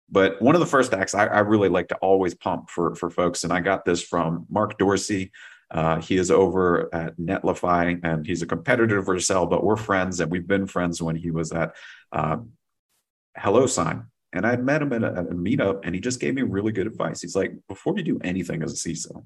But 0.10 0.42
one 0.42 0.56
of 0.56 0.62
the 0.62 0.66
first 0.66 0.96
acts 0.96 1.14
I, 1.14 1.28
I 1.28 1.40
really 1.42 1.70
like 1.70 1.90
to 1.90 1.96
always 1.98 2.34
pump 2.34 2.72
for, 2.72 2.96
for 2.96 3.12
folks, 3.12 3.44
and 3.44 3.54
I 3.54 3.60
got 3.60 3.86
this 3.86 4.02
from 4.02 4.48
Mark 4.50 4.80
Dorsey. 4.80 5.32
Uh, 5.72 6.02
he 6.02 6.18
is 6.18 6.32
over 6.32 6.94
at 6.94 7.18
Netlify 7.18 8.00
and 8.04 8.26
he's 8.26 8.42
a 8.42 8.48
competitor 8.48 8.98
of 8.98 9.06
Vercel, 9.06 9.50
but 9.50 9.64
we're 9.64 9.76
friends 9.76 10.20
and 10.20 10.32
we've 10.32 10.48
been 10.48 10.66
friends 10.66 11.02
when 11.02 11.16
he 11.16 11.32
was 11.32 11.52
at 11.52 11.76
uh, 12.12 12.38
HelloSign. 13.38 14.06
And 14.34 14.46
I 14.46 14.56
met 14.58 14.82
him 14.82 14.94
at 14.94 15.04
a, 15.04 15.08
at 15.08 15.32
a 15.32 15.36
meetup 15.36 15.82
and 15.84 15.94
he 15.94 16.02
just 16.02 16.20
gave 16.20 16.34
me 16.34 16.42
really 16.42 16.72
good 16.72 16.88
advice. 16.88 17.22
He's 17.22 17.36
like, 17.36 17.54
before 17.68 17.96
you 17.98 18.04
do 18.04 18.20
anything 18.24 18.64
as 18.64 18.74
a 18.74 18.90
CISO, 18.90 19.24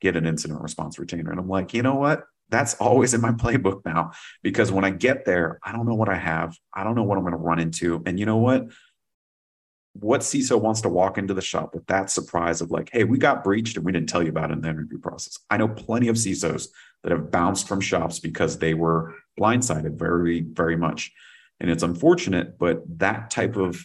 get 0.00 0.16
an 0.16 0.26
incident 0.26 0.60
response 0.60 0.98
retainer. 0.98 1.30
And 1.30 1.40
I'm 1.40 1.48
like, 1.48 1.74
you 1.74 1.82
know 1.82 1.96
what? 1.96 2.24
that's 2.50 2.74
always 2.74 3.14
in 3.14 3.20
my 3.20 3.32
playbook 3.32 3.84
now 3.84 4.12
because 4.42 4.70
when 4.70 4.84
I 4.84 4.90
get 4.90 5.24
there, 5.24 5.58
I 5.62 5.72
don't 5.72 5.86
know 5.86 5.94
what 5.94 6.08
I 6.08 6.16
have. 6.16 6.56
I 6.72 6.84
don't 6.84 6.94
know 6.94 7.02
what 7.02 7.16
I'm 7.16 7.24
going 7.24 7.32
to 7.32 7.38
run 7.38 7.58
into. 7.58 8.02
And 8.06 8.18
you 8.18 8.26
know 8.26 8.36
what? 8.36 8.66
What 9.94 10.20
CISO 10.20 10.60
wants 10.60 10.80
to 10.82 10.88
walk 10.88 11.18
into 11.18 11.34
the 11.34 11.40
shop 11.40 11.74
with 11.74 11.86
that 11.86 12.10
surprise 12.10 12.60
of 12.60 12.70
like, 12.70 12.90
hey, 12.92 13.04
we 13.04 13.16
got 13.18 13.44
breached 13.44 13.76
and 13.76 13.86
we 13.86 13.92
didn't 13.92 14.08
tell 14.08 14.22
you 14.22 14.28
about 14.28 14.50
it 14.50 14.54
in 14.54 14.60
the 14.60 14.68
interview 14.68 14.98
process. 14.98 15.38
I 15.50 15.56
know 15.56 15.68
plenty 15.68 16.08
of 16.08 16.16
CISOs 16.16 16.68
that 17.02 17.12
have 17.12 17.30
bounced 17.30 17.68
from 17.68 17.80
shops 17.80 18.18
because 18.18 18.58
they 18.58 18.74
were 18.74 19.14
blindsided 19.38 19.96
very, 19.98 20.40
very 20.40 20.76
much. 20.76 21.12
And 21.60 21.70
it's 21.70 21.82
unfortunate, 21.82 22.58
but 22.58 22.82
that 22.98 23.30
type 23.30 23.56
of 23.56 23.84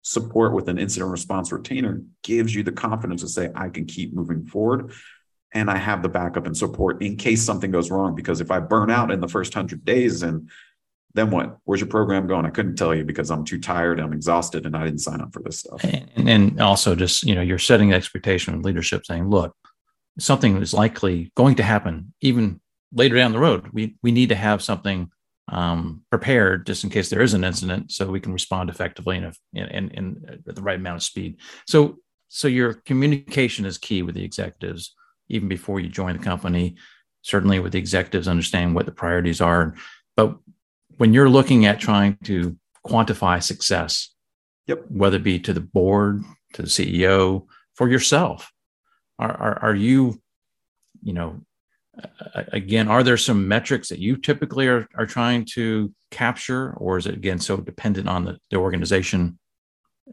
support 0.00 0.54
with 0.54 0.68
an 0.68 0.78
incident 0.78 1.10
response 1.10 1.52
retainer 1.52 2.02
gives 2.22 2.54
you 2.54 2.62
the 2.62 2.72
confidence 2.72 3.22
to 3.22 3.28
say, 3.28 3.50
I 3.54 3.68
can 3.68 3.84
keep 3.84 4.14
moving 4.14 4.44
forward 4.44 4.92
and 5.54 5.70
I 5.70 5.76
have 5.76 6.02
the 6.02 6.08
backup 6.08 6.46
and 6.46 6.56
support 6.56 7.02
in 7.02 7.16
case 7.16 7.42
something 7.42 7.70
goes 7.70 7.90
wrong. 7.90 8.14
Because 8.14 8.40
if 8.40 8.50
I 8.50 8.60
burn 8.60 8.90
out 8.90 9.10
in 9.10 9.20
the 9.20 9.28
first 9.28 9.54
hundred 9.54 9.84
days, 9.84 10.22
and 10.22 10.50
then 11.14 11.30
what? 11.30 11.58
Where's 11.64 11.80
your 11.80 11.88
program 11.88 12.26
going? 12.26 12.46
I 12.46 12.50
couldn't 12.50 12.76
tell 12.76 12.94
you 12.94 13.04
because 13.04 13.30
I'm 13.30 13.44
too 13.44 13.60
tired, 13.60 14.00
I'm 14.00 14.12
exhausted, 14.12 14.66
and 14.66 14.76
I 14.76 14.84
didn't 14.84 15.00
sign 15.00 15.20
up 15.20 15.32
for 15.32 15.42
this 15.42 15.60
stuff. 15.60 15.84
And, 15.84 16.28
and 16.28 16.60
also, 16.60 16.94
just 16.94 17.24
you 17.24 17.34
know, 17.34 17.42
you're 17.42 17.58
setting 17.58 17.90
the 17.90 17.96
expectation 17.96 18.54
of 18.54 18.64
leadership, 18.64 19.04
saying, 19.04 19.28
"Look, 19.28 19.54
something 20.18 20.56
is 20.62 20.74
likely 20.74 21.32
going 21.34 21.56
to 21.56 21.62
happen, 21.62 22.14
even 22.20 22.60
later 22.92 23.16
down 23.16 23.32
the 23.32 23.38
road. 23.38 23.68
We 23.72 23.96
we 24.02 24.12
need 24.12 24.30
to 24.30 24.34
have 24.34 24.62
something 24.62 25.10
um, 25.48 26.02
prepared 26.10 26.66
just 26.66 26.84
in 26.84 26.90
case 26.90 27.10
there 27.10 27.22
is 27.22 27.34
an 27.34 27.44
incident, 27.44 27.92
so 27.92 28.06
we 28.10 28.20
can 28.20 28.32
respond 28.32 28.70
effectively 28.70 29.16
and 29.16 29.34
in, 29.52 29.90
in, 29.90 30.40
at 30.48 30.54
the 30.54 30.62
right 30.62 30.78
amount 30.78 30.96
of 30.96 31.02
speed." 31.02 31.36
So 31.66 31.98
so 32.28 32.48
your 32.48 32.72
communication 32.72 33.66
is 33.66 33.76
key 33.76 34.02
with 34.02 34.14
the 34.14 34.24
executives 34.24 34.94
even 35.28 35.48
before 35.48 35.80
you 35.80 35.88
join 35.88 36.16
the 36.16 36.22
company, 36.22 36.76
certainly 37.22 37.58
with 37.58 37.72
the 37.72 37.78
executives 37.78 38.28
understanding 38.28 38.74
what 38.74 38.86
the 38.86 38.92
priorities 38.92 39.40
are. 39.40 39.74
But 40.16 40.36
when 40.96 41.12
you're 41.12 41.30
looking 41.30 41.66
at 41.66 41.80
trying 41.80 42.18
to 42.24 42.56
quantify 42.86 43.42
success, 43.42 44.10
yep. 44.66 44.84
whether 44.88 45.16
it 45.16 45.22
be 45.22 45.38
to 45.40 45.52
the 45.52 45.60
board, 45.60 46.22
to 46.54 46.62
the 46.62 46.68
CEO, 46.68 47.46
for 47.74 47.88
yourself, 47.88 48.52
are, 49.18 49.32
are, 49.32 49.58
are 49.62 49.74
you, 49.74 50.20
you 51.02 51.12
know, 51.12 51.40
again, 52.34 52.88
are 52.88 53.02
there 53.02 53.16
some 53.16 53.48
metrics 53.48 53.88
that 53.88 53.98
you 53.98 54.16
typically 54.16 54.66
are, 54.66 54.88
are 54.96 55.06
trying 55.06 55.44
to 55.44 55.92
capture, 56.10 56.72
or 56.74 56.98
is 56.98 57.06
it 57.06 57.14
again 57.14 57.38
so 57.38 57.56
dependent 57.56 58.08
on 58.08 58.24
the, 58.24 58.38
the 58.50 58.56
organization 58.56 59.38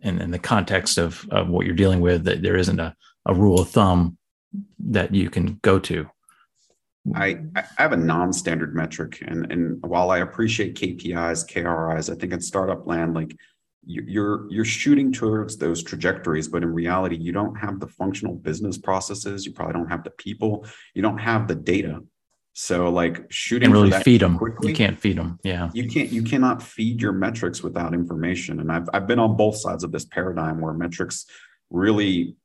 and, 0.02 0.22
and 0.22 0.34
the 0.34 0.40
context 0.40 0.98
of, 0.98 1.26
of 1.32 1.50
what 1.50 1.66
you're 1.66 1.76
dealing 1.76 2.02
with 2.02 2.26
that 2.26 2.42
there 2.42 2.58
isn't 2.58 2.80
a, 2.80 2.96
a 3.26 3.34
rule 3.34 3.60
of 3.60 3.70
thumb 3.70 4.18
that 4.80 5.14
you 5.14 5.30
can 5.30 5.60
go 5.62 5.80
to? 5.80 6.10
I, 7.16 7.40
I 7.56 7.64
have 7.78 7.94
a 7.94 7.98
non-standard 7.98 8.76
metric, 8.76 9.24
and 9.26 9.52
and 9.52 9.82
while 9.84 10.12
I 10.12 10.20
appreciate 10.20 10.76
KPIs, 10.76 11.50
KRIs, 11.50 12.12
I 12.12 12.16
think 12.16 12.34
in 12.34 12.42
startup 12.42 12.86
land, 12.86 13.14
like 13.14 13.36
you're 13.86 14.46
you're 14.52 14.66
shooting 14.66 15.12
towards 15.12 15.58
those 15.58 15.82
trajectories, 15.82 16.48
but 16.48 16.64
in 16.64 16.74
reality, 16.74 17.16
you 17.16 17.32
don't 17.32 17.56
have 17.56 17.80
the 17.80 17.88
functional 17.88 18.36
business 18.36 18.78
processes. 18.78 19.46
You 19.46 19.54
probably 19.54 19.74
don't 19.74 19.90
have 19.90 20.04
the 20.04 20.12
people. 20.12 20.66
You 20.94 21.02
don't 21.02 21.18
have 21.18 21.48
the 21.48 21.56
data. 21.56 22.02
So 22.54 22.90
like 22.90 23.26
shooting 23.32 23.72
really 23.72 23.92
feed 24.04 24.22
them. 24.22 24.38
Quickly, 24.38 24.70
you 24.70 24.76
can't 24.76 25.00
feed 25.00 25.18
them. 25.18 25.40
Yeah. 25.44 25.70
You 25.74 25.88
can't 25.88 26.10
you 26.10 26.24
cannot 26.24 26.62
feed 26.62 27.02
your 27.02 27.14
metrics 27.14 27.64
without 27.64 27.94
information. 27.94 28.60
And 28.60 28.72
I've 28.72 28.90
I've 28.94 29.08
been 29.08 29.20
on 29.20 29.38
both 29.38 29.56
sides 29.56 29.84
of 29.84 29.92
this 29.92 30.06
paradigm 30.06 30.60
where 30.60 30.74
metrics 30.74 31.26
really 31.70 32.36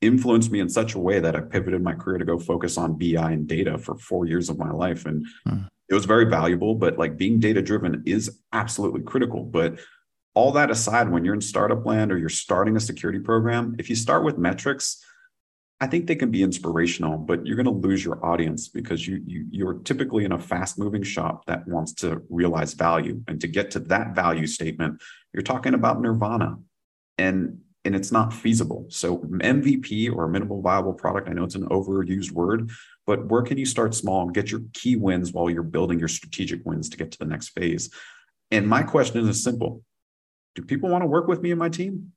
influenced 0.00 0.50
me 0.50 0.60
in 0.60 0.68
such 0.68 0.94
a 0.94 0.98
way 0.98 1.20
that 1.20 1.34
I 1.34 1.40
pivoted 1.40 1.82
my 1.82 1.94
career 1.94 2.18
to 2.18 2.24
go 2.24 2.38
focus 2.38 2.78
on 2.78 2.98
BI 2.98 3.30
and 3.30 3.46
data 3.46 3.78
for 3.78 3.96
four 3.98 4.26
years 4.26 4.48
of 4.48 4.58
my 4.58 4.70
life. 4.70 5.06
And 5.06 5.26
hmm. 5.46 5.62
it 5.88 5.94
was 5.94 6.04
very 6.04 6.26
valuable, 6.26 6.74
but 6.74 6.98
like 6.98 7.16
being 7.16 7.40
data 7.40 7.62
driven 7.62 8.02
is 8.06 8.38
absolutely 8.52 9.02
critical. 9.02 9.42
But 9.42 9.78
all 10.34 10.52
that 10.52 10.70
aside, 10.70 11.10
when 11.10 11.24
you're 11.24 11.34
in 11.34 11.40
startup 11.40 11.84
land 11.84 12.12
or 12.12 12.18
you're 12.18 12.28
starting 12.28 12.76
a 12.76 12.80
security 12.80 13.18
program, 13.18 13.74
if 13.78 13.90
you 13.90 13.96
start 13.96 14.24
with 14.24 14.38
metrics, 14.38 15.04
I 15.80 15.86
think 15.86 16.06
they 16.06 16.16
can 16.16 16.30
be 16.30 16.42
inspirational, 16.42 17.18
but 17.18 17.46
you're 17.46 17.56
going 17.56 17.66
to 17.66 17.88
lose 17.88 18.04
your 18.04 18.24
audience 18.24 18.68
because 18.68 19.06
you, 19.06 19.22
you 19.24 19.46
you're 19.50 19.74
typically 19.74 20.24
in 20.24 20.32
a 20.32 20.38
fast-moving 20.38 21.04
shop 21.04 21.46
that 21.46 21.66
wants 21.68 21.92
to 21.94 22.22
realize 22.30 22.74
value. 22.74 23.22
And 23.28 23.40
to 23.40 23.46
get 23.46 23.70
to 23.72 23.80
that 23.80 24.14
value 24.14 24.46
statement, 24.48 25.00
you're 25.32 25.42
talking 25.42 25.74
about 25.74 26.00
nirvana. 26.00 26.56
And 27.16 27.60
and 27.84 27.94
it's 27.94 28.12
not 28.12 28.32
feasible. 28.32 28.86
So 28.88 29.18
MVP 29.18 30.14
or 30.14 30.28
minimal 30.28 30.60
viable 30.60 30.92
product, 30.92 31.28
I 31.28 31.32
know 31.32 31.44
it's 31.44 31.54
an 31.54 31.68
overused 31.68 32.32
word, 32.32 32.70
but 33.06 33.26
where 33.26 33.42
can 33.42 33.56
you 33.56 33.66
start 33.66 33.94
small 33.94 34.22
and 34.22 34.34
get 34.34 34.50
your 34.50 34.62
key 34.74 34.96
wins 34.96 35.32
while 35.32 35.48
you're 35.48 35.62
building 35.62 35.98
your 35.98 36.08
strategic 36.08 36.64
wins 36.64 36.88
to 36.90 36.96
get 36.96 37.12
to 37.12 37.18
the 37.18 37.24
next 37.24 37.48
phase? 37.50 37.90
And 38.50 38.66
my 38.66 38.82
question 38.82 39.26
is 39.28 39.42
simple. 39.42 39.82
Do 40.54 40.62
people 40.62 40.90
want 40.90 41.02
to 41.02 41.08
work 41.08 41.28
with 41.28 41.40
me 41.40 41.50
and 41.50 41.58
my 41.58 41.68
team? 41.68 42.12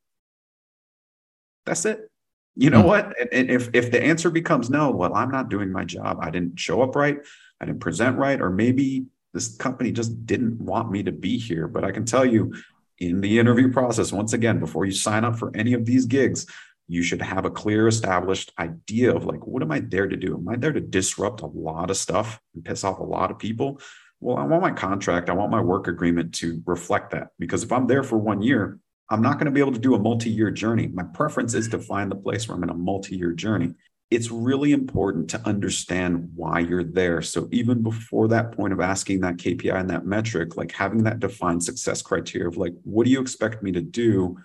That's 1.66 1.86
it. 1.86 2.10
You 2.56 2.70
know 2.70 2.80
mm-hmm. 2.80 2.88
what? 2.88 3.34
And 3.34 3.50
if 3.50 3.70
if 3.74 3.92
the 3.92 4.04
answer 4.04 4.30
becomes 4.30 4.70
no, 4.70 4.92
well, 4.92 5.16
I'm 5.16 5.32
not 5.32 5.50
doing 5.50 5.72
my 5.72 5.86
job. 5.86 6.18
I 6.22 6.30
didn't 6.32 6.60
show 6.60 6.82
up 6.82 6.96
right. 6.96 7.18
I 7.62 7.66
didn't 7.66 7.80
present 7.80 8.18
right, 8.18 8.42
or 8.42 8.50
maybe 8.50 9.06
this 9.34 9.56
company 9.56 9.92
just 9.92 10.26
didn't 10.26 10.60
want 10.60 10.92
me 10.92 11.04
to 11.04 11.12
be 11.12 11.38
here. 11.38 11.68
But 11.68 11.86
I 11.86 11.92
can 11.92 12.06
tell 12.06 12.26
you, 12.26 12.54
in 13.02 13.20
the 13.20 13.40
interview 13.40 13.72
process, 13.72 14.14
once 14.14 14.32
again, 14.32 14.60
before 14.60 14.86
you 14.86 14.92
sign 14.92 15.26
up 15.26 15.38
for 15.38 15.52
any 15.56 15.74
of 15.74 15.86
these 15.86 16.06
gigs, 16.06 16.46
you 16.88 17.02
should 17.02 17.22
have 17.22 17.46
a 17.46 17.52
clear 17.52 17.88
established 17.88 18.54
idea 18.60 19.14
of 19.14 19.26
like, 19.26 19.46
what 19.48 19.64
am 19.64 19.72
I 19.72 19.80
there 19.80 20.08
to 20.08 20.16
do? 20.16 20.36
Am 20.38 20.48
I 20.48 20.56
there 20.56 20.72
to 20.72 20.80
disrupt 20.80 21.42
a 21.42 21.48
lot 21.48 21.90
of 21.90 21.98
stuff 21.98 22.40
and 22.54 22.64
piss 22.64 22.84
off 22.84 23.00
a 23.00 23.04
lot 23.04 23.32
of 23.32 23.40
people? 23.40 23.82
Well, 24.20 24.38
I 24.38 24.44
want 24.44 24.62
my 24.62 24.72
contract, 24.72 25.32
I 25.32 25.34
want 25.34 25.52
my 25.52 25.62
work 25.62 25.88
agreement 25.88 26.36
to 26.36 26.62
reflect 26.66 27.12
that. 27.12 27.30
Because 27.40 27.64
if 27.64 27.72
I'm 27.72 27.88
there 27.88 28.04
for 28.04 28.20
one 28.20 28.44
year, 28.44 28.78
I'm 29.10 29.24
not 29.24 29.40
going 29.40 29.46
to 29.46 29.52
be 29.52 29.62
able 29.62 29.74
to 29.74 29.80
do 29.80 29.96
a 29.96 30.00
multi 30.00 30.30
year 30.30 30.52
journey. 30.52 30.88
My 30.88 31.04
preference 31.04 31.56
is 31.56 31.70
to 31.70 31.80
find 31.80 32.12
the 32.12 32.16
place 32.16 32.48
where 32.48 32.56
I'm 32.56 32.64
in 32.64 32.70
a 32.70 32.76
multi 32.76 33.18
year 33.18 33.32
journey 33.32 33.74
it's 34.12 34.30
really 34.30 34.74
important 34.74 35.30
to 35.30 35.42
understand 35.48 36.30
why 36.36 36.60
you're 36.60 36.84
there. 36.84 37.22
So 37.22 37.48
even 37.52 37.82
before 37.82 38.28
that 38.28 38.52
point 38.52 38.74
of 38.74 38.82
asking 38.82 39.22
that 39.22 39.38
KPI 39.38 39.74
and 39.74 39.90
that 39.90 40.06
metric, 40.06 40.58
like 40.58 40.74
having 40.74 41.04
that 41.04 41.22
defined 41.22 41.64
success 41.64 42.02
criteria 42.02 42.50
of 42.50 42.58
like, 42.58 42.74
what 42.84 43.06
do 43.06 43.12
you 43.12 43.22
expect 43.22 43.64
me 43.64 43.72
to 43.72 43.82
do 43.82 44.38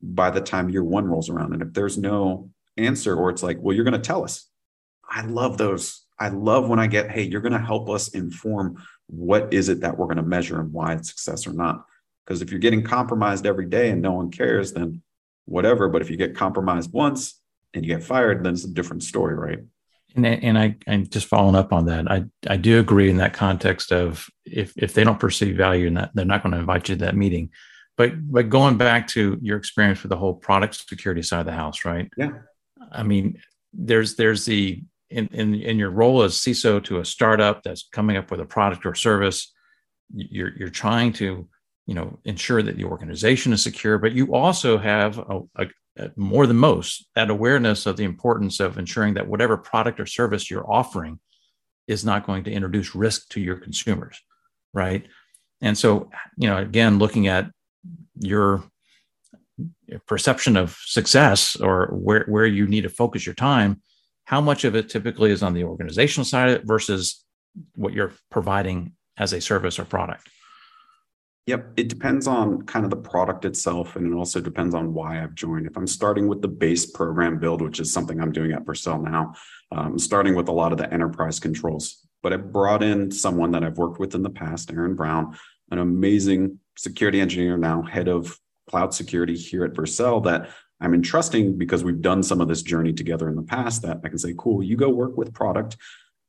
by 0.00 0.30
the 0.30 0.40
time 0.40 0.70
year 0.70 0.82
one 0.82 1.06
rolls 1.06 1.28
around? 1.28 1.52
And 1.52 1.60
if 1.60 1.74
there's 1.74 1.98
no 1.98 2.50
answer, 2.78 3.14
or 3.14 3.28
it's 3.28 3.42
like, 3.42 3.58
well, 3.60 3.76
you're 3.76 3.84
going 3.84 3.92
to 3.92 3.98
tell 3.98 4.24
us. 4.24 4.48
I 5.06 5.26
love 5.26 5.58
those. 5.58 6.06
I 6.18 6.28
love 6.28 6.70
when 6.70 6.78
I 6.78 6.86
get, 6.86 7.10
hey, 7.10 7.22
you're 7.22 7.42
going 7.42 7.52
to 7.52 7.58
help 7.58 7.90
us 7.90 8.08
inform 8.08 8.82
what 9.06 9.52
is 9.52 9.68
it 9.68 9.80
that 9.80 9.98
we're 9.98 10.06
going 10.06 10.16
to 10.16 10.22
measure 10.22 10.60
and 10.60 10.72
why 10.72 10.94
it's 10.94 11.10
success 11.10 11.46
or 11.46 11.52
not. 11.52 11.84
Because 12.24 12.40
if 12.40 12.50
you're 12.50 12.60
getting 12.60 12.84
compromised 12.84 13.44
every 13.44 13.66
day 13.66 13.90
and 13.90 14.00
no 14.00 14.12
one 14.12 14.30
cares, 14.30 14.72
then 14.72 15.02
whatever. 15.44 15.88
But 15.88 16.00
if 16.00 16.08
you 16.08 16.16
get 16.16 16.36
compromised 16.36 16.92
once, 16.92 17.39
and 17.74 17.84
you 17.84 17.94
get 17.94 18.04
fired, 18.04 18.44
then 18.44 18.54
it's 18.54 18.64
a 18.64 18.72
different 18.72 19.02
story, 19.02 19.34
right? 19.34 19.60
And 20.16 20.26
and 20.26 20.58
I 20.58 20.76
and 20.86 21.10
just 21.10 21.26
following 21.26 21.54
up 21.54 21.72
on 21.72 21.86
that, 21.86 22.10
I 22.10 22.24
I 22.48 22.56
do 22.56 22.80
agree 22.80 23.10
in 23.10 23.18
that 23.18 23.32
context 23.32 23.92
of 23.92 24.26
if 24.44 24.72
if 24.76 24.92
they 24.94 25.04
don't 25.04 25.20
perceive 25.20 25.56
value 25.56 25.86
in 25.86 25.94
that, 25.94 26.10
they're 26.14 26.24
not 26.24 26.42
going 26.42 26.52
to 26.52 26.58
invite 26.58 26.88
you 26.88 26.96
to 26.96 27.04
that 27.04 27.16
meeting. 27.16 27.50
But 27.96 28.12
but 28.30 28.48
going 28.48 28.76
back 28.76 29.06
to 29.08 29.38
your 29.40 29.56
experience 29.56 30.02
with 30.02 30.10
the 30.10 30.16
whole 30.16 30.34
product 30.34 30.74
security 30.88 31.22
side 31.22 31.40
of 31.40 31.46
the 31.46 31.52
house, 31.52 31.84
right? 31.84 32.10
Yeah. 32.16 32.30
I 32.90 33.04
mean, 33.04 33.40
there's 33.72 34.16
there's 34.16 34.44
the 34.44 34.82
in, 35.10 35.28
in, 35.32 35.54
in 35.54 35.78
your 35.78 35.90
role 35.90 36.22
as 36.22 36.34
CISO 36.34 36.82
to 36.84 37.00
a 37.00 37.04
startup 37.04 37.62
that's 37.62 37.88
coming 37.92 38.16
up 38.16 38.30
with 38.30 38.40
a 38.40 38.44
product 38.44 38.86
or 38.86 38.94
service, 38.94 39.52
you're, 40.14 40.56
you're 40.56 40.70
trying 40.70 41.12
to 41.14 41.48
you 41.86 41.94
know 41.94 42.18
ensure 42.24 42.62
that 42.62 42.76
the 42.76 42.84
organization 42.84 43.52
is 43.52 43.62
secure, 43.62 43.98
but 43.98 44.12
you 44.12 44.34
also 44.34 44.78
have 44.78 45.18
a, 45.18 45.40
a 45.56 45.66
Uh, 46.00 46.08
more 46.16 46.46
than 46.46 46.56
most 46.56 47.06
that 47.14 47.30
awareness 47.30 47.84
of 47.84 47.96
the 47.96 48.04
importance 48.04 48.60
of 48.60 48.78
ensuring 48.78 49.14
that 49.14 49.26
whatever 49.26 49.56
product 49.56 50.00
or 50.00 50.06
service 50.06 50.50
you're 50.50 50.70
offering 50.70 51.18
is 51.88 52.04
not 52.04 52.24
going 52.24 52.44
to 52.44 52.52
introduce 52.52 52.94
risk 52.94 53.28
to 53.28 53.40
your 53.40 53.56
consumers, 53.56 54.18
right? 54.72 55.06
And 55.60 55.76
so, 55.76 56.10
you 56.36 56.48
know, 56.48 56.56
again, 56.56 56.98
looking 56.98 57.26
at 57.26 57.50
your 58.18 58.64
perception 60.06 60.56
of 60.56 60.78
success 60.84 61.56
or 61.56 61.88
where, 61.88 62.24
where 62.26 62.46
you 62.46 62.66
need 62.66 62.82
to 62.82 62.88
focus 62.88 63.26
your 63.26 63.34
time, 63.34 63.82
how 64.24 64.40
much 64.40 64.64
of 64.64 64.76
it 64.76 64.88
typically 64.88 65.32
is 65.32 65.42
on 65.42 65.52
the 65.52 65.64
organizational 65.64 66.24
side 66.24 66.62
versus 66.64 67.24
what 67.74 67.92
you're 67.92 68.12
providing 68.30 68.92
as 69.18 69.32
a 69.32 69.40
service 69.40 69.78
or 69.78 69.84
product? 69.84 70.28
Yep, 71.50 71.72
it 71.78 71.88
depends 71.88 72.28
on 72.28 72.62
kind 72.62 72.84
of 72.84 72.92
the 72.92 72.96
product 72.96 73.44
itself, 73.44 73.96
and 73.96 74.06
it 74.06 74.16
also 74.16 74.40
depends 74.40 74.72
on 74.72 74.94
why 74.94 75.20
I've 75.20 75.34
joined. 75.34 75.66
If 75.66 75.76
I'm 75.76 75.88
starting 75.88 76.28
with 76.28 76.42
the 76.42 76.46
base 76.46 76.86
program 76.86 77.40
build, 77.40 77.60
which 77.60 77.80
is 77.80 77.92
something 77.92 78.20
I'm 78.20 78.30
doing 78.30 78.52
at 78.52 78.64
Vercel 78.64 79.02
now, 79.02 79.34
um, 79.72 79.98
starting 79.98 80.36
with 80.36 80.46
a 80.46 80.52
lot 80.52 80.70
of 80.70 80.78
the 80.78 80.88
enterprise 80.94 81.40
controls. 81.40 82.06
But 82.22 82.32
I 82.32 82.36
brought 82.36 82.84
in 82.84 83.10
someone 83.10 83.50
that 83.50 83.64
I've 83.64 83.78
worked 83.78 83.98
with 83.98 84.14
in 84.14 84.22
the 84.22 84.30
past, 84.30 84.70
Aaron 84.70 84.94
Brown, 84.94 85.36
an 85.72 85.80
amazing 85.80 86.60
security 86.78 87.20
engineer 87.20 87.56
now, 87.56 87.82
head 87.82 88.06
of 88.06 88.38
cloud 88.68 88.94
security 88.94 89.36
here 89.36 89.64
at 89.64 89.72
Vercel, 89.72 90.22
that 90.22 90.50
I'm 90.80 90.94
entrusting 90.94 91.58
because 91.58 91.82
we've 91.82 92.00
done 92.00 92.22
some 92.22 92.40
of 92.40 92.46
this 92.46 92.62
journey 92.62 92.92
together 92.92 93.28
in 93.28 93.34
the 93.34 93.42
past. 93.42 93.82
That 93.82 94.02
I 94.04 94.08
can 94.08 94.18
say, 94.18 94.34
cool, 94.38 94.62
you 94.62 94.76
go 94.76 94.88
work 94.88 95.16
with 95.16 95.34
product 95.34 95.78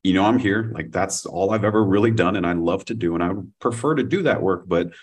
you 0.03 0.13
know, 0.13 0.25
I'm 0.25 0.39
here. 0.39 0.71
Like 0.73 0.91
that's 0.91 1.25
all 1.25 1.51
I've 1.51 1.63
ever 1.63 1.83
really 1.83 2.11
done, 2.11 2.35
and 2.35 2.45
I 2.45 2.53
love 2.53 2.85
to 2.85 2.95
do, 2.95 3.13
and 3.13 3.23
I 3.23 3.33
prefer 3.59 3.95
to 3.95 4.03
do 4.03 4.23
that 4.23 4.41
work. 4.41 4.63
But 4.67 4.93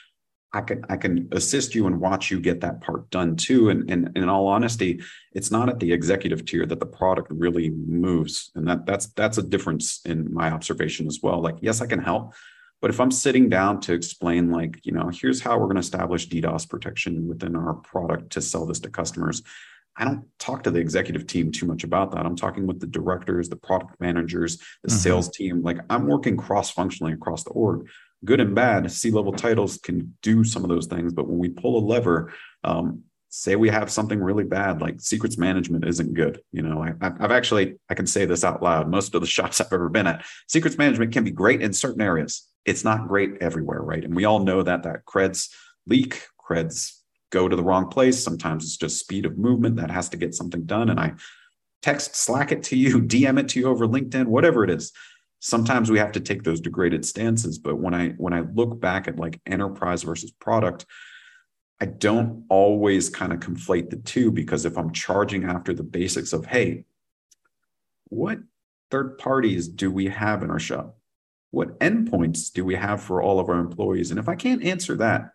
I 0.53 0.63
can 0.63 0.85
I 0.89 0.97
can 0.97 1.29
assist 1.33 1.75
you 1.75 1.87
and 1.87 2.01
watch 2.01 2.31
you 2.31 2.41
get 2.41 2.63
that 2.63 2.81
part 2.81 3.11
done 3.11 3.37
too. 3.37 3.69
And, 3.69 3.91
and, 3.91 4.07
and 4.07 4.17
in 4.17 4.29
all 4.29 4.47
honesty, 4.47 5.01
it's 5.33 5.51
not 5.51 5.69
at 5.69 5.79
the 5.79 5.93
executive 5.93 6.45
tier 6.47 6.65
that 6.65 6.81
the 6.81 6.87
product 6.87 7.31
really 7.31 7.71
moves, 7.71 8.51
and 8.55 8.67
that 8.67 8.87
that's 8.87 9.07
that's 9.09 9.39
a 9.39 9.43
difference 9.43 10.01
in 10.05 10.33
my 10.33 10.51
observation 10.51 11.07
as 11.07 11.21
well. 11.23 11.41
Like, 11.43 11.57
yes, 11.61 11.81
I 11.83 11.87
can 11.87 12.03
help, 12.03 12.33
but 12.81 12.91
if 12.91 13.01
I'm 13.01 13.11
sitting 13.11 13.49
down 13.49 13.81
to 13.83 13.93
explain, 13.93 14.51
like, 14.51 14.79
you 14.85 14.93
know, 14.93 15.11
here's 15.13 15.41
how 15.41 15.59
we're 15.59 15.67
going 15.67 15.77
to 15.77 15.81
establish 15.81 16.29
DDoS 16.29 16.69
protection 16.69 17.27
within 17.27 17.57
our 17.57 17.75
product 17.75 18.31
to 18.31 18.41
sell 18.41 18.67
this 18.67 18.81
to 18.81 18.91
customers, 18.91 19.43
I 19.97 20.05
don't 20.05 20.25
talk 20.39 20.63
to 20.63 20.71
the 20.71 20.79
executive 20.79 21.27
team 21.27 21.51
too 21.51 21.67
much 21.67 21.83
about 21.83 22.13
that. 22.13 22.25
I'm 22.25 22.37
talking 22.37 22.69
with 22.69 22.79
the 22.79 22.87
directors, 22.87 23.49
the 23.49 23.57
product 23.57 24.01
managers, 24.01 24.59
the 24.59 24.91
mm-hmm. 24.91 24.97
sales 24.97 25.29
team. 25.29 25.63
Like 25.63 25.79
I'm 25.91 26.07
working 26.07 26.37
cross 26.37 26.71
functionally 26.71 27.13
across 27.13 27.43
the 27.43 27.51
org. 27.51 27.89
Good 28.25 28.41
and 28.41 28.55
bad, 28.55 28.91
C 28.91 29.11
level 29.11 29.33
titles 29.33 29.79
can 29.79 30.17
do 30.23 30.45
some 30.45 30.65
of 30.65 30.69
those 30.69 30.87
things. 30.87 31.13
But 31.13 31.29
when 31.29 31.39
we 31.39 31.49
pull 31.49 31.79
a 31.79 31.87
lever, 31.87 32.33
um, 32.65 33.05
say 33.29 33.57
we 33.57 33.69
have 33.69 33.91
something 33.91 34.21
really 34.21 34.45
bad, 34.45 34.81
like 34.81 35.01
secrets 35.01 35.39
management 35.39 35.87
isn't 35.87 36.15
good. 36.15 36.41
You 36.51 36.63
know, 36.63 36.83
I, 36.83 36.93
I've 37.01 37.31
actually, 37.31 37.77
I 37.89 37.95
can 37.95 38.07
say 38.07 38.25
this 38.25 38.45
out 38.45 38.63
loud. 38.63 38.89
Most 38.89 39.15
of 39.15 39.21
the 39.21 39.27
shops 39.37 39.61
I've 39.61 39.73
ever 39.73 39.89
been 39.89 40.07
at, 40.07 40.25
secrets 40.47 40.79
management 40.79 41.13
can 41.13 41.25
be 41.25 41.31
great 41.31 41.63
in 41.63 41.73
certain 41.73 42.01
areas. 42.01 42.47
It's 42.65 42.85
not 42.85 43.09
great 43.09 43.35
everywhere, 43.41 43.81
right? 43.81 44.05
And 44.05 44.15
we 44.15 44.25
all 44.25 44.41
know 44.41 44.63
that 44.63 44.83
that 44.83 45.05
creds 45.07 45.51
leak, 45.87 46.27
creds 46.39 46.99
go 47.31 47.49
to 47.49 47.57
the 47.57 47.63
wrong 47.63 47.89
place. 47.89 48.23
Sometimes 48.23 48.65
it's 48.65 48.77
just 48.77 48.99
speed 48.99 49.27
of 49.27 49.39
movement 49.39 49.77
that 49.77 49.91
has 49.91 50.09
to 50.11 50.17
get 50.17 50.35
something 50.35 50.65
done. 50.65 50.89
And 50.89 50.99
I 50.99 51.15
text, 51.83 52.17
Slack 52.17 52.53
it 52.53 52.63
to 52.65 52.77
you, 52.77 53.01
DM 53.03 53.39
it 53.39 53.49
to 53.51 53.61
you 53.61 53.69
over 53.69 53.87
LinkedIn, 53.87 54.27
whatever 54.27 54.65
it 54.65 54.71
is. 54.71 54.93
Sometimes 55.41 55.91
we 55.91 55.99
have 55.99 56.13
to 56.13 56.21
take 56.21 56.43
those 56.43 56.61
degraded 56.61 57.05
stances. 57.05 57.59
But 57.59 57.77
when 57.77 57.95
I 57.95 58.11
when 58.11 58.33
I 58.33 58.41
look 58.41 58.81
back 58.81 59.09
at 59.09 59.19
like 59.19 59.41
enterprise 59.47 60.03
versus 60.03 60.31
product, 60.31 60.85
I 61.81 61.87
don't 61.87 62.45
always 62.49 63.09
kind 63.09 63.33
of 63.33 63.41
conflate 63.41 63.91
the 63.91 63.97
two 63.97 64.33
because 64.33 64.65
if 64.65 64.77
I'm 64.77 64.93
charging 64.93 65.45
after 65.45 65.73
the 65.73 65.85
basics 65.85 66.33
of, 66.33 66.47
hey, 66.47 66.85
what 68.09 68.39
third 68.91 69.19
parties 69.19 69.69
do 69.69 69.91
we 69.91 70.07
have 70.09 70.43
in 70.43 70.51
our 70.51 70.59
shop? 70.59 70.97
What 71.51 71.79
endpoints 71.79 72.53
do 72.53 72.65
we 72.65 72.75
have 72.75 73.03
for 73.03 73.23
all 73.23 73.39
of 73.39 73.49
our 73.49 73.61
employees? 73.61 74.11
And 74.11 74.19
if 74.19 74.29
I 74.29 74.35
can't 74.35 74.65
answer 74.65 74.97
that, 74.97 75.31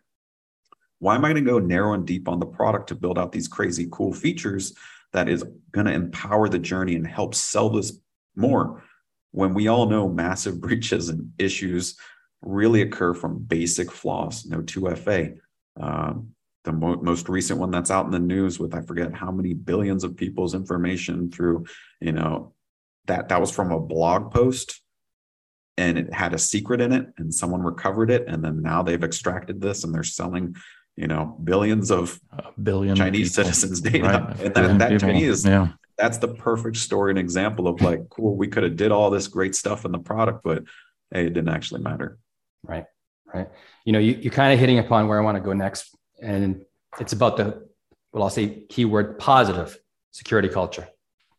why 0.98 1.14
am 1.14 1.24
I 1.24 1.32
going 1.32 1.44
to 1.44 1.50
go 1.50 1.58
narrow 1.58 1.94
and 1.94 2.06
deep 2.06 2.28
on 2.28 2.40
the 2.40 2.46
product 2.46 2.88
to 2.88 2.94
build 2.94 3.18
out 3.18 3.32
these 3.32 3.48
crazy 3.48 3.88
cool 3.90 4.12
features 4.12 4.74
that 5.12 5.28
is 5.28 5.44
going 5.72 5.86
to 5.86 5.92
empower 5.92 6.48
the 6.48 6.58
journey 6.58 6.94
and 6.94 7.06
help 7.06 7.34
sell 7.34 7.70
this 7.70 7.98
more 8.36 8.82
when 9.34 9.52
we 9.52 9.66
all 9.66 9.86
know 9.86 10.08
massive 10.08 10.60
breaches 10.60 11.08
and 11.08 11.32
issues 11.38 11.96
really 12.40 12.82
occur 12.82 13.12
from 13.12 13.38
basic 13.38 13.90
flaws, 13.90 14.46
no 14.46 14.60
2FA. 14.60 15.38
Um, 15.80 16.30
the 16.62 16.72
mo- 16.72 17.00
most 17.02 17.28
recent 17.28 17.58
one 17.58 17.70
that's 17.70 17.90
out 17.90 18.06
in 18.06 18.12
the 18.12 18.18
news 18.20 18.58
with 18.58 18.74
I 18.74 18.80
forget 18.80 19.12
how 19.12 19.30
many 19.32 19.52
billions 19.52 20.04
of 20.04 20.16
people's 20.16 20.54
information 20.54 21.30
through, 21.30 21.66
you 22.00 22.12
know, 22.12 22.54
that 23.06 23.28
that 23.28 23.40
was 23.40 23.50
from 23.50 23.72
a 23.72 23.80
blog 23.80 24.32
post 24.32 24.80
and 25.76 25.98
it 25.98 26.12
had 26.12 26.32
a 26.32 26.38
secret 26.38 26.80
in 26.80 26.92
it 26.92 27.06
and 27.18 27.34
someone 27.34 27.60
recovered 27.60 28.10
it 28.10 28.24
and 28.28 28.42
then 28.42 28.62
now 28.62 28.82
they've 28.82 29.02
extracted 29.02 29.60
this 29.60 29.84
and 29.84 29.92
they're 29.92 30.02
selling 30.02 30.54
you 30.96 31.06
know 31.06 31.36
billions 31.42 31.90
of 31.90 32.18
a 32.32 32.52
billion 32.62 32.94
Chinese 32.94 33.32
people. 33.32 33.44
citizens 33.44 33.80
data, 33.80 34.02
right. 34.02 34.40
and 34.40 34.54
that, 34.54 34.78
that 34.78 35.00
Chinese 35.00 35.44
yeah. 35.44 35.68
That's 35.96 36.18
the 36.18 36.28
perfect 36.28 36.76
story 36.76 37.10
and 37.10 37.18
example 37.18 37.68
of 37.68 37.80
like 37.80 38.08
cool 38.10 38.36
we 38.36 38.48
could 38.48 38.62
have 38.62 38.76
did 38.76 38.92
all 38.92 39.10
this 39.10 39.28
great 39.28 39.54
stuff 39.54 39.84
in 39.84 39.92
the 39.92 39.98
product 39.98 40.42
but 40.42 40.64
hey 41.12 41.26
it 41.26 41.34
didn't 41.34 41.50
actually 41.50 41.82
matter. 41.82 42.18
Right 42.62 42.86
right. 43.32 43.48
You 43.84 43.92
know 43.92 43.98
you, 43.98 44.14
you're 44.14 44.32
kind 44.32 44.52
of 44.52 44.58
hitting 44.58 44.78
upon 44.78 45.08
where 45.08 45.18
I 45.18 45.24
want 45.24 45.36
to 45.36 45.42
go 45.42 45.52
next 45.52 45.94
and 46.20 46.64
it's 47.00 47.12
about 47.12 47.36
the 47.36 47.66
well 48.12 48.24
I'll 48.24 48.30
say 48.30 48.64
keyword 48.68 49.18
positive 49.18 49.78
security 50.10 50.48
culture 50.48 50.88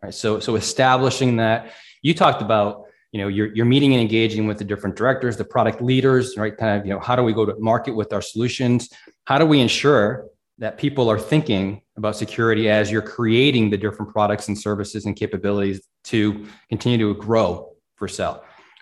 right? 0.01 0.13
So 0.13 0.39
so 0.39 0.55
establishing 0.55 1.37
that 1.37 1.73
you 2.01 2.13
talked 2.13 2.41
about 2.41 2.83
you 3.11 3.21
know 3.21 3.27
you're, 3.27 3.53
you're 3.55 3.65
meeting 3.65 3.93
and 3.93 4.01
engaging 4.01 4.47
with 4.47 4.57
the 4.57 4.65
different 4.65 4.95
directors 4.95 5.37
the 5.37 5.45
product 5.45 5.81
leaders 5.81 6.37
right? 6.37 6.55
Kind 6.55 6.79
of 6.79 6.85
you 6.85 6.93
know 6.93 6.99
how 6.99 7.15
do 7.15 7.23
we 7.23 7.33
go 7.33 7.45
to 7.45 7.55
market 7.59 7.95
with 7.95 8.13
our 8.13 8.21
solutions? 8.21 8.89
How 9.25 9.37
do 9.37 9.45
we 9.45 9.59
ensure 9.59 10.27
that 10.57 10.77
people 10.77 11.09
are 11.09 11.19
thinking 11.19 11.81
about 11.97 12.15
security 12.15 12.69
as 12.69 12.91
you're 12.91 13.01
creating 13.01 13.69
the 13.69 13.77
different 13.77 14.11
products 14.11 14.47
and 14.47 14.57
services 14.57 15.05
and 15.05 15.15
capabilities 15.15 15.81
to 16.05 16.45
continue 16.69 16.97
to 16.97 17.19
grow 17.19 17.71
Vercel 17.99 18.41